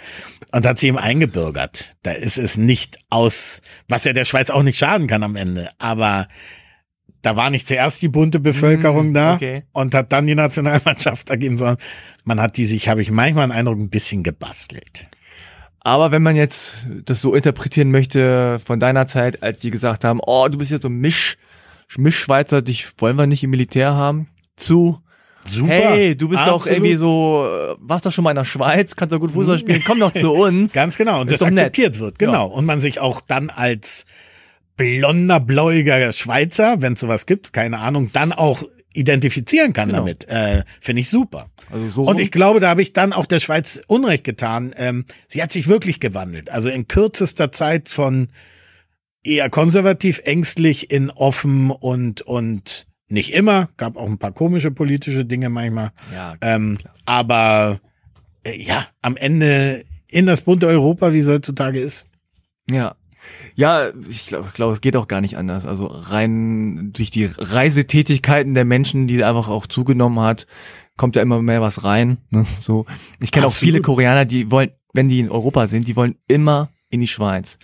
[0.53, 1.97] Und hat sie ihm eingebürgert.
[2.05, 5.71] Da ist es nicht aus, was ja der Schweiz auch nicht schaden kann am Ende.
[5.79, 6.29] Aber
[7.25, 9.62] da war nicht zuerst die bunte Bevölkerung Mhm, da okay.
[9.72, 11.79] und hat dann die Nationalmannschaft ergeben, sondern
[12.25, 15.09] man hat die sich, habe ich manchmal den Eindruck, ein bisschen gebastelt.
[15.81, 20.20] Aber wenn man jetzt das so interpretieren möchte von deiner Zeit, als die gesagt haben,
[20.25, 21.37] oh, du bist jetzt so ein Misch,
[21.97, 25.01] Mischschweizer, dich wollen wir nicht im Militär haben, zu,
[25.47, 25.68] Super.
[25.72, 26.77] hey, du bist doch Absolut.
[26.79, 27.47] irgendwie so,
[27.79, 30.33] warst doch schon mal in der Schweiz, kannst doch gut Fußball spielen, komm doch zu
[30.33, 30.72] uns.
[30.75, 31.20] Ganz genau.
[31.20, 31.59] Und Ist das doch nett.
[31.66, 32.18] akzeptiert wird.
[32.18, 32.47] Genau.
[32.49, 34.07] Und man sich auch dann als
[34.77, 38.62] blonder, bläuiger Schweizer, wenn es sowas gibt, keine Ahnung, dann auch
[38.93, 40.01] identifizieren kann Genau.
[40.01, 40.29] damit.
[40.29, 41.51] Äh, Finde ich super.
[41.70, 44.72] Also so Und ich glaube, da habe ich dann auch der Schweiz Unrecht getan.
[44.77, 46.51] Ähm, sie hat sich wirklich gewandelt.
[46.51, 48.29] Also in kürzester Zeit von
[49.25, 53.68] eher konservativ, ängstlich in offen und, und nicht immer.
[53.77, 55.91] Gab auch ein paar komische politische Dinge manchmal.
[56.12, 57.81] ja, Ähm, aber
[58.45, 62.07] äh, ja, am Ende in das bunte Europa, wie es heutzutage ist.
[62.70, 62.95] Ja.
[63.57, 65.66] Ja, ich glaube, glaub, es geht auch gar nicht anders.
[65.66, 70.47] Also rein durch die Reisetätigkeiten der Menschen, die einfach auch zugenommen hat,
[70.97, 72.18] kommt ja immer mehr was rein.
[72.31, 72.47] Ne?
[72.61, 72.87] So,
[73.20, 76.70] ich kenne auch viele Koreaner, die wollen, wenn die in Europa sind, die wollen immer
[76.89, 77.59] in die Schweiz.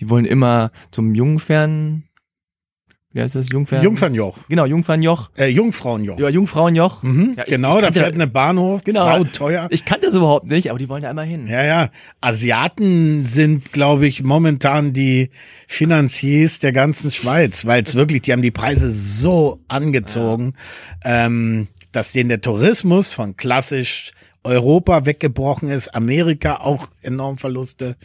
[0.00, 2.04] Die wollen immer zum Jungfern,
[3.14, 3.82] wie heißt das Jungfern?
[3.82, 5.30] Jungfernjoch, Genau, Jungfernjoch.
[5.38, 6.18] äh, Jungfrauenjoch.
[6.18, 7.02] Ja, Jungfrauenjoch.
[7.02, 9.04] Mhm, Ja, ich- genau, ich da fährt eine Bahnhof, Genau.
[9.04, 9.68] sau teuer.
[9.70, 11.46] Ich kannte das überhaupt nicht, aber die wollen da immer hin.
[11.46, 11.90] Ja, ja.
[12.20, 15.30] Asiaten sind, glaube ich, momentan die
[15.68, 20.54] Finanziers der ganzen Schweiz, weil es wirklich, die haben die Preise so angezogen,
[21.04, 24.10] ähm, dass denen der Tourismus von klassisch
[24.42, 27.96] Europa weggebrochen ist, Amerika auch enorm Verluste.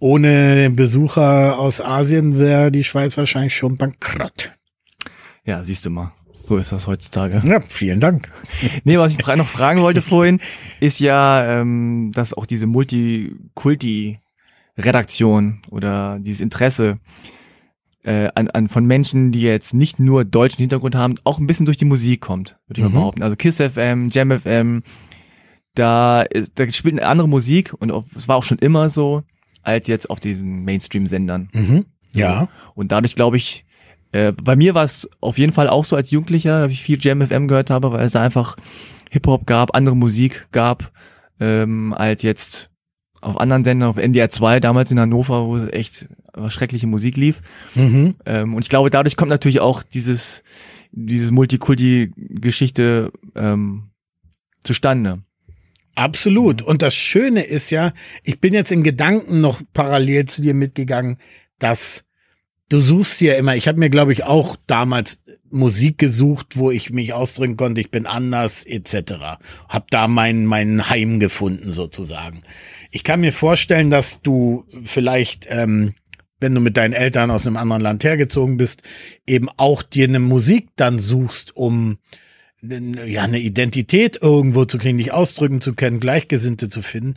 [0.00, 4.52] Ohne Besucher aus Asien wäre die Schweiz wahrscheinlich schon bankrott.
[5.44, 6.12] Ja, siehst du mal.
[6.32, 7.42] So ist das heutzutage.
[7.46, 8.30] Ja, vielen Dank.
[8.84, 10.40] Nee, was ich noch fragen wollte vorhin,
[10.80, 16.98] ist ja, ähm, dass auch diese Multikulti-Redaktion oder dieses Interesse
[18.02, 21.64] äh, an, an von Menschen, die jetzt nicht nur deutschen Hintergrund haben, auch ein bisschen
[21.66, 22.92] durch die Musik kommt, würde ich Mhm.
[22.92, 23.22] mal behaupten.
[23.22, 24.82] Also Kiss FM, Jam FM,
[25.74, 26.24] da,
[26.54, 29.22] da spielt eine andere Musik und es war auch schon immer so,
[29.64, 31.48] als jetzt auf diesen Mainstream-Sendern.
[31.52, 31.86] Mhm.
[32.12, 32.48] Ja.
[32.74, 33.64] Und dadurch glaube ich,
[34.12, 36.98] äh, bei mir war es auf jeden Fall auch so als Jugendlicher, dass ich viel
[37.00, 38.56] Jam FM gehört habe, weil es da einfach
[39.10, 40.92] Hip-Hop gab, andere Musik gab,
[41.40, 42.70] ähm, als jetzt
[43.20, 46.08] auf anderen Sendern, auf NDR 2, damals in Hannover, wo es echt
[46.48, 47.40] schreckliche Musik lief.
[47.74, 48.14] Mhm.
[48.26, 50.42] Ähm, und ich glaube, dadurch kommt natürlich auch dieses,
[50.92, 53.90] dieses Multikulti-Geschichte ähm,
[54.62, 55.22] zustande.
[55.94, 56.62] Absolut.
[56.62, 57.92] Und das Schöne ist ja,
[58.22, 61.18] ich bin jetzt in Gedanken noch parallel zu dir mitgegangen,
[61.58, 62.04] dass
[62.68, 66.90] du suchst ja immer, ich habe mir, glaube ich, auch damals Musik gesucht, wo ich
[66.90, 69.38] mich ausdrücken konnte, ich bin anders, etc.
[69.68, 72.42] Hab da mein, mein Heim gefunden, sozusagen.
[72.90, 75.94] Ich kann mir vorstellen, dass du vielleicht, ähm,
[76.40, 78.82] wenn du mit deinen Eltern aus einem anderen Land hergezogen bist,
[79.26, 81.98] eben auch dir eine Musik dann suchst, um
[83.06, 87.14] ja, eine Identität irgendwo zu kriegen, dich ausdrücken zu können, Gleichgesinnte zu finden.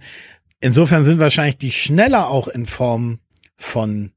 [0.59, 3.19] Insofern sind wahrscheinlich die schneller auch in Form
[3.55, 4.11] von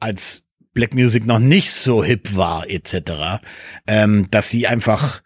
[0.00, 0.42] als
[0.74, 3.40] Black Music noch nicht so hip war, etc.,
[3.86, 5.22] ähm, dass sie einfach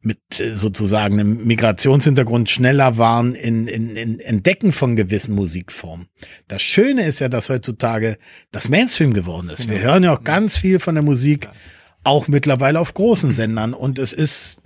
[0.00, 6.08] mit äh, sozusagen einem Migrationshintergrund schneller waren in, in, in Entdecken von gewissen Musikformen.
[6.48, 8.18] Das Schöne ist ja, dass heutzutage
[8.50, 9.68] das Mainstream geworden ist.
[9.68, 9.90] Wir genau.
[9.90, 11.48] hören ja auch ganz viel von der Musik,
[12.04, 14.60] auch mittlerweile auf großen Sendern und es ist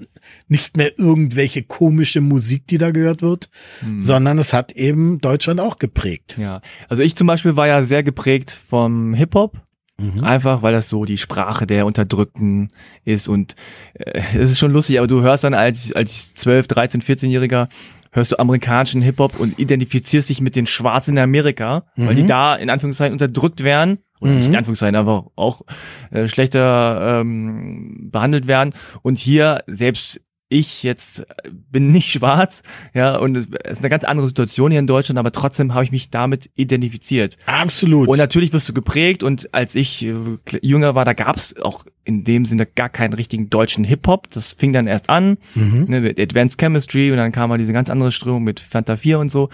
[0.48, 3.50] nicht mehr irgendwelche komische Musik, die da gehört wird,
[3.82, 4.00] mhm.
[4.00, 6.36] sondern es hat eben Deutschland auch geprägt.
[6.38, 9.60] Ja, also ich zum Beispiel war ja sehr geprägt vom Hip-Hop.
[9.98, 10.24] Mhm.
[10.24, 12.68] Einfach, weil das so die Sprache der Unterdrückten
[13.04, 13.56] ist und
[13.94, 17.68] äh, es ist schon lustig, aber du hörst dann als, als 12, 13, 14-Jähriger,
[18.12, 22.06] hörst du amerikanischen Hip-Hop und identifizierst dich mit den Schwarzen in Amerika, mhm.
[22.08, 22.28] weil die mhm.
[22.28, 24.36] da in Anführungszeichen unterdrückt werden oder mhm.
[24.38, 24.58] nicht in mhm.
[24.58, 25.62] Anführungszeichen, aber auch
[26.10, 28.74] äh, schlechter ähm, behandelt werden.
[29.02, 32.62] Und hier selbst ich jetzt äh, bin nicht schwarz,
[32.94, 35.92] ja, und es ist eine ganz andere Situation hier in Deutschland, aber trotzdem habe ich
[35.92, 37.36] mich damit identifiziert.
[37.46, 38.08] Absolut.
[38.08, 40.14] Und natürlich wirst du geprägt und als ich äh,
[40.60, 44.30] jünger war, da gab es auch in dem Sinne gar keinen richtigen deutschen Hip-Hop.
[44.30, 45.86] Das fing dann erst an, mhm.
[45.88, 49.18] ne, mit Advanced Chemistry und dann kam mal diese ganz andere Strömung mit Fanta 4
[49.18, 49.48] und so.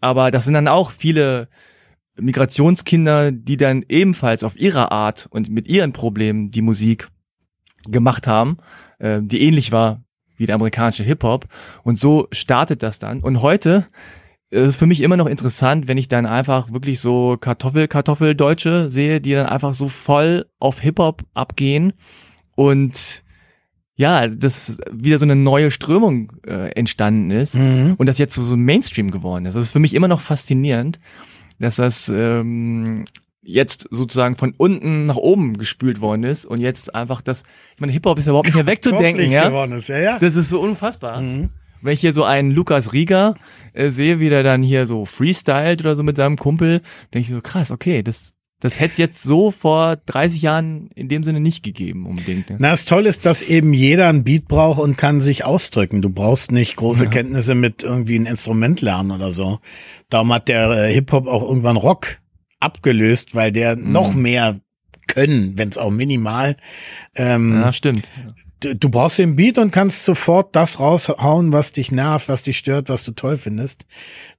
[0.00, 1.48] Aber das sind dann auch viele
[2.16, 7.08] Migrationskinder, die dann ebenfalls auf ihre Art und mit ihren Problemen die Musik
[7.86, 8.58] gemacht haben,
[8.98, 10.02] äh, die ähnlich war
[10.36, 11.46] wie der amerikanische Hip-Hop.
[11.82, 13.20] Und so startet das dann.
[13.20, 13.86] Und heute
[14.50, 18.90] ist es für mich immer noch interessant, wenn ich dann einfach wirklich so Kartoffel, Kartoffeldeutsche
[18.90, 21.92] sehe, die dann einfach so voll auf Hip-Hop abgehen
[22.54, 23.24] und
[23.96, 27.94] ja, dass wieder so eine neue Strömung äh, entstanden ist mhm.
[27.96, 29.54] und das jetzt so, so Mainstream geworden ist.
[29.54, 30.98] Das ist für mich immer noch faszinierend,
[31.58, 33.04] dass das ähm,
[33.42, 37.44] jetzt sozusagen von unten nach oben gespült worden ist und jetzt einfach das,
[37.74, 39.64] ich meine, Hip-Hop ist ja überhaupt nicht mehr wegzudenken, ja?
[39.64, 40.18] Ist, ja, ja.
[40.18, 41.20] Das ist so unfassbar.
[41.20, 41.50] Mhm.
[41.82, 43.34] Wenn ich hier so einen Lukas Rieger
[43.74, 46.80] äh, sehe, wie der dann hier so freestylt oder so mit seinem Kumpel,
[47.12, 48.33] denke ich so, krass, okay, das,
[48.64, 52.48] das hätte es jetzt so vor 30 Jahren in dem Sinne nicht gegeben, unbedingt.
[52.48, 52.56] Ne?
[52.58, 56.00] Na, das Tolle ist, dass eben jeder ein Beat braucht und kann sich ausdrücken.
[56.00, 57.10] Du brauchst nicht große ja.
[57.10, 59.58] Kenntnisse mit irgendwie ein Instrument lernen oder so.
[60.08, 62.20] Darum hat der äh, Hip-Hop auch irgendwann Rock
[62.58, 63.92] abgelöst, weil der mhm.
[63.92, 64.60] noch mehr
[65.08, 66.56] können, wenn es auch minimal.
[67.14, 68.08] Ähm, ja, stimmt.
[68.74, 72.88] Du, brauchst den Beat und kannst sofort das raushauen, was dich nervt, was dich stört,
[72.88, 73.86] was du toll findest.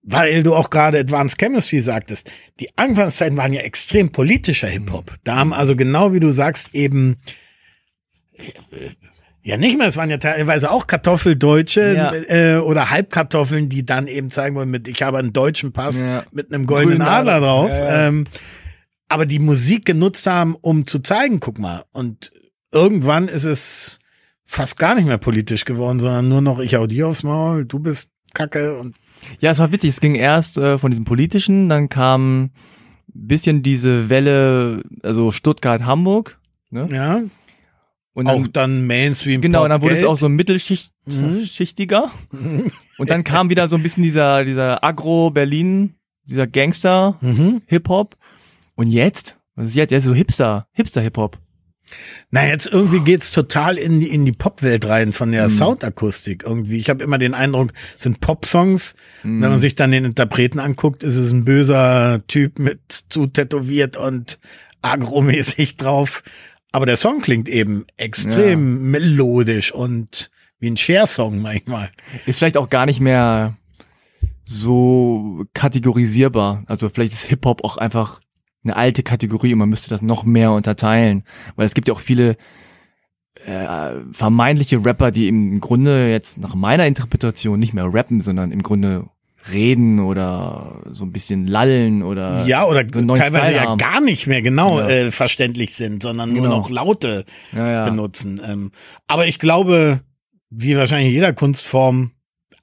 [0.04, 2.32] Weil du auch gerade Advanced Chemistry sagtest.
[2.60, 5.16] Die Anfangszeiten waren ja extrem politischer Hip-Hop.
[5.24, 7.18] Da haben also genau wie du sagst eben
[9.46, 9.88] ja, nicht mehr.
[9.88, 12.14] Es waren ja teilweise auch Kartoffeldeutsche ja.
[12.14, 16.24] äh, oder Halbkartoffeln, die dann eben zeigen wollen, mit ich habe einen deutschen Pass ja.
[16.32, 17.70] mit einem goldenen Grün Adler drauf.
[17.70, 18.26] Ja, ähm,
[19.08, 21.86] aber die Musik genutzt haben, um zu zeigen, guck mal.
[21.92, 22.32] Und
[22.72, 24.00] irgendwann ist es
[24.46, 27.80] fast gar nicht mehr politisch geworden, sondern nur noch ich hau dir aufs Maul, du
[27.80, 28.96] bist Kacke und
[29.40, 29.92] ja, es war witzig.
[29.92, 32.52] Es ging erst äh, von diesem politischen, dann kam
[33.08, 36.40] bisschen diese Welle, also Stuttgart, Hamburg.
[36.70, 36.90] Ne?
[36.92, 37.22] Ja.
[38.14, 39.42] Und dann, auch dann Mainstream.
[39.42, 42.12] Genau, und dann wurde es auch so mittelschichtiger.
[42.32, 42.72] Mhm.
[42.98, 47.62] Und dann kam wieder so ein bisschen dieser, dieser Agro-Berlin, dieser Gangster, mhm.
[47.66, 48.16] Hip-Hop.
[48.76, 49.38] Und jetzt?
[49.56, 49.92] Was ist jetzt?
[49.92, 51.38] Jetzt so Hipster, Hipster-Hip-Hop.
[52.32, 55.54] Na, jetzt irgendwie geht's total in die, in die Popwelt rein von der mhm.
[55.54, 56.78] Soundakustik irgendwie.
[56.80, 58.96] Ich habe immer den Eindruck, es sind Popsongs.
[59.24, 59.42] Mhm.
[59.42, 62.80] Wenn man sich dann den Interpreten anguckt, ist es ein böser Typ mit
[63.10, 64.40] zu tätowiert und
[64.82, 66.24] agromäßig drauf.
[66.72, 69.00] Aber der Song klingt eben extrem ja.
[69.00, 70.30] melodisch und
[70.60, 71.90] wie ein Share-Song manchmal.
[72.26, 73.56] Ist vielleicht auch gar nicht mehr
[74.44, 76.64] so kategorisierbar.
[76.68, 78.20] Also vielleicht ist Hip-Hop auch einfach
[78.66, 81.24] eine alte Kategorie und man müsste das noch mehr unterteilen.
[81.56, 82.38] Weil es gibt ja auch viele
[83.46, 88.64] äh, vermeintliche Rapper, die im Grunde jetzt nach meiner Interpretation nicht mehr rappen, sondern im
[88.64, 89.08] Grunde
[89.52, 93.78] reden oder so ein bisschen lallen oder ja oder teilweise Style ja haben.
[93.78, 94.90] gar nicht mehr genau ja.
[94.90, 96.48] äh, verständlich sind, sondern genau.
[96.48, 97.86] nur noch Laute ja, ja.
[97.86, 98.42] benutzen.
[98.44, 98.72] Ähm,
[99.08, 100.02] aber ich glaube,
[100.50, 102.12] wie wahrscheinlich jeder Kunstform,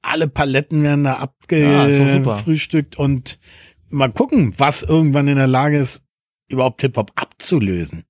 [0.00, 3.38] alle Paletten werden da abgefrühstückt und
[3.92, 6.02] mal gucken, was irgendwann in der Lage ist,
[6.48, 8.04] überhaupt Hip Hop abzulösen.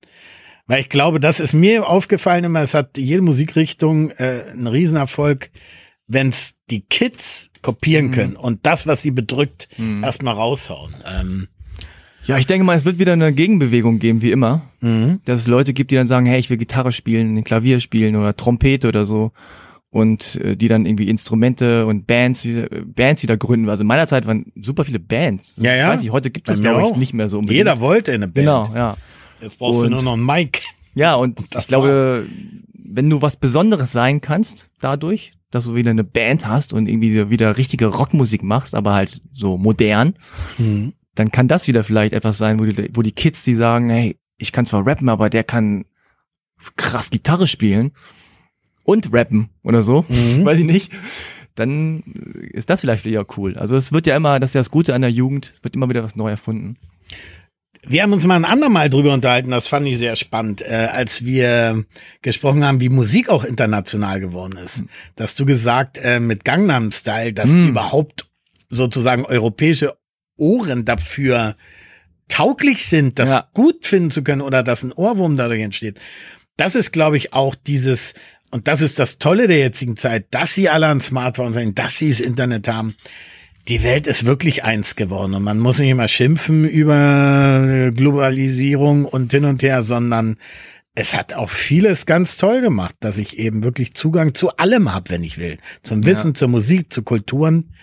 [0.65, 5.51] Weil ich glaube, das ist mir aufgefallen immer, es hat jede Musikrichtung äh, einen Riesenerfolg
[6.07, 8.11] wenn es die Kids kopieren mhm.
[8.11, 10.03] können und das, was sie bedrückt, mhm.
[10.03, 10.95] erstmal raushauen.
[11.05, 11.47] Ähm,
[12.25, 14.69] Ja, ich denke mal, es wird wieder eine Gegenbewegung geben, wie immer.
[14.81, 15.21] Mhm.
[15.25, 18.35] Dass es Leute gibt, die dann sagen, hey, ich will Gitarre spielen, Klavier spielen oder
[18.35, 19.31] Trompete oder so.
[19.93, 23.69] Und äh, die dann irgendwie Instrumente und Bands, wieder- äh, Bands wieder gründen.
[23.69, 25.53] Also in meiner Zeit waren super viele Bands.
[25.57, 25.89] Ja, ja.
[25.89, 26.97] Weiß ich, heute gibt es, glaube ich, auch.
[26.97, 27.57] nicht mehr so unbedingt.
[27.59, 28.35] Jeder wollte eine Band.
[28.35, 28.97] Genau, ja.
[29.39, 30.61] Jetzt brauchst du Und- nur noch einen Mic.
[30.95, 32.27] Ja, und Das ich glaube,
[32.73, 37.29] wenn du was Besonderes sein kannst dadurch, dass du wieder eine Band hast und irgendwie
[37.31, 40.15] wieder richtige Rockmusik machst, aber halt so modern,
[40.59, 40.93] Mhm.
[41.15, 44.17] dann kann das wieder vielleicht etwas sein, wo die, wo die Kids, die sagen, hey,
[44.37, 45.85] ich kann zwar rappen, aber der kann
[46.77, 47.91] krass Gitarre spielen
[48.83, 50.43] und rappen oder so, Mhm.
[50.45, 50.91] weiß ich nicht,
[51.55, 52.01] dann
[52.51, 53.57] ist das vielleicht wieder cool.
[53.57, 55.75] Also es wird ja immer, das ist ja das Gute an der Jugend, es wird
[55.75, 56.77] immer wieder was neu erfunden.
[57.85, 61.25] Wir haben uns mal ein andermal drüber unterhalten, das fand ich sehr spannend, äh, als
[61.25, 61.83] wir
[62.21, 64.85] gesprochen haben, wie Musik auch international geworden ist.
[65.17, 67.69] Dass du gesagt, äh, mit Gangnam Style, dass Hm.
[67.69, 68.25] überhaupt
[68.69, 69.95] sozusagen europäische
[70.37, 71.55] Ohren dafür
[72.29, 73.49] tauglich sind, das Ja.
[73.53, 75.99] gut finden zu können oder dass ein Ohrwurm dadurch entsteht.
[76.55, 78.13] Das ist, glaube ich, auch dieses,
[78.53, 81.97] und das ist das Tolle der jetzigen Zeit, dass sie alle an Smartphones sind, dass
[81.97, 82.95] sie das Internet haben.
[83.67, 89.31] Die Welt ist wirklich eins geworden und man muss nicht immer schimpfen über Globalisierung und
[89.31, 90.37] hin und her, sondern
[90.95, 95.09] es hat auch vieles ganz toll gemacht, dass ich eben wirklich Zugang zu allem habe,
[95.09, 95.57] wenn ich will.
[95.81, 97.73] Zum Wissen, zur Musik, zu Kulturen.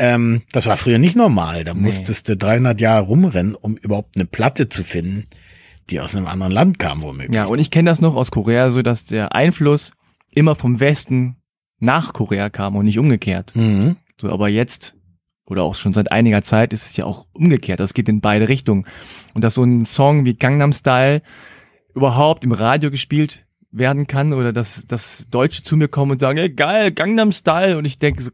[0.00, 1.62] Ähm, das war früher nicht normal.
[1.62, 1.80] Da Nee.
[1.82, 5.26] musstest du 300 Jahre rumrennen, um überhaupt eine Platte zu finden,
[5.90, 7.34] die aus einem anderen Land kam, womöglich.
[7.34, 9.92] Ja, und ich kenne das noch aus Korea, so dass der Einfluss
[10.34, 11.36] immer vom Westen
[11.78, 13.54] nach Korea kam und nicht umgekehrt.
[13.54, 13.96] Mhm.
[14.18, 14.96] So, aber jetzt
[15.46, 17.80] oder auch schon seit einiger Zeit ist es ja auch umgekehrt.
[17.80, 18.86] Das geht in beide Richtungen.
[19.34, 21.22] Und dass so ein Song wie Gangnam Style
[21.94, 26.38] überhaupt im Radio gespielt werden kann oder dass, dass Deutsche zu mir kommen und sagen,
[26.38, 27.76] hey, geil, Gangnam Style.
[27.76, 28.30] Und ich denke so,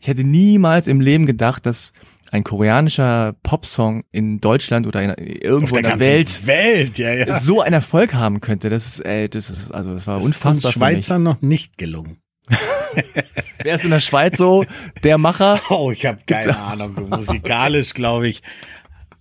[0.00, 1.92] ich hätte niemals im Leben gedacht, dass
[2.34, 7.12] ein koreanischer Popsong in Deutschland oder in, Auf irgendwo der in der Welt Welt, ja,
[7.12, 7.38] ja.
[7.38, 8.70] so einen Erfolg haben könnte.
[8.70, 10.74] Das ist, ey, das ist, also das war Das ist uns unfassbar mich.
[10.74, 12.18] Schweizer noch nicht gelungen.
[13.62, 14.64] Wer ist in der Schweiz so
[15.04, 15.60] der Macher?
[15.70, 17.08] Oh, ich habe keine Ahnung.
[17.08, 18.42] Musikalisch, glaube ich,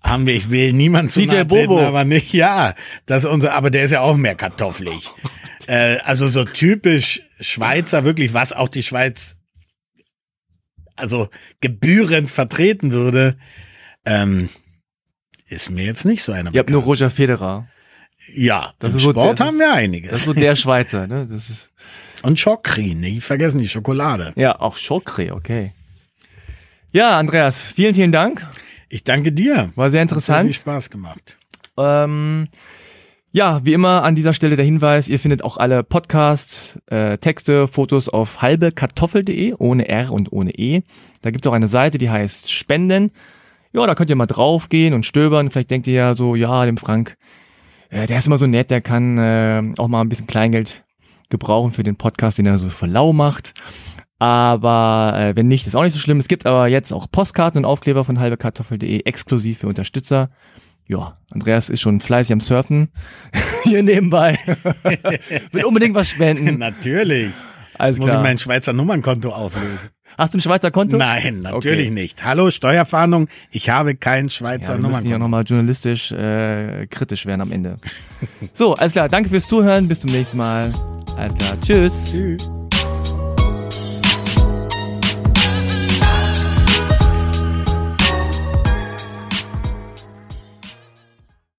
[0.02, 1.82] haben wir, ich will niemand zu DJ nahe treten, Bobo.
[1.82, 2.74] aber nicht, ja.
[3.06, 5.12] Das ist unser, aber der ist ja auch mehr kartoffelig.
[5.68, 9.38] äh, also so typisch Schweizer, wirklich, was auch die Schweiz
[10.96, 11.30] also
[11.62, 13.38] gebührend vertreten würde,
[14.06, 14.50] ähm,
[15.48, 16.54] ist mir jetzt nicht so einer.
[16.54, 16.82] Ihr habt nur.
[16.84, 17.68] Roger Federer.
[18.34, 20.12] ja, Das im ist so- Sport das haben ist- wir einiges.
[20.12, 21.28] Das ist so der Schweizer, ne?
[21.30, 21.70] Das ist,
[22.22, 24.34] Und Chocri, nicht vergessen die Schokolade.
[24.36, 25.74] ja, auch Chocre, okay.
[26.92, 28.46] Ja, Andreas, vielen, vielen Dank.
[28.90, 29.72] Ich danke dir.
[29.76, 30.54] War sehr Hat sehr viel interessant.
[30.56, 31.38] Spaß gemacht.
[31.78, 32.48] Ähm,
[33.36, 37.68] ja, wie immer an dieser Stelle der Hinweis, ihr findet auch alle Podcasts, äh, Texte,
[37.68, 40.84] Fotos auf halbekartoffel.de, ohne R und ohne E.
[41.24, 43.10] Da gibt es auch eine Seite, die heißt Spenden.
[43.74, 45.50] Ja, da könnt ihr mal draufgehen und stöbern.
[45.50, 47.18] Vielleicht denkt ihr ja so, ja, dem Frank,
[47.90, 50.84] äh, der ist immer so nett, der kann äh, auch mal ein bisschen Kleingeld
[51.30, 53.56] gebrauchen für den Podcast, den er so für lau macht.
[54.20, 56.20] Aber äh, wenn nicht, ist auch nicht so schlimm.
[56.20, 60.30] Es gibt aber jetzt auch Postkarten und Aufkleber von halbekartoffel.de exklusiv für Unterstützer.
[60.88, 62.90] Ja, Andreas ist schon fleißig am Surfen
[63.64, 64.38] hier nebenbei.
[65.52, 66.58] Will unbedingt was spenden.
[66.60, 67.32] Natürlich.
[67.78, 69.90] Alles Muss ich mein Schweizer Nummernkonto auflösen?
[70.16, 70.96] Hast du ein Schweizer Konto?
[70.96, 71.90] Nein, natürlich Okay.
[71.90, 72.24] nicht.
[72.24, 73.30] Hallo, Steuerfahndung.
[73.50, 75.18] Ich habe kein Ja, Schweizer wir müssen ja Nummernkonto.
[75.18, 77.78] nochmal journalistisch äh, kritisch werden am Ende.
[78.54, 79.10] So, alles klar.
[79.10, 79.88] Danke fürs Zuhören.
[79.88, 80.72] Bis zum nächsten Mal.
[81.18, 81.58] Alles klar.
[81.66, 82.12] Tschüss.
[82.12, 82.63] Tschüss.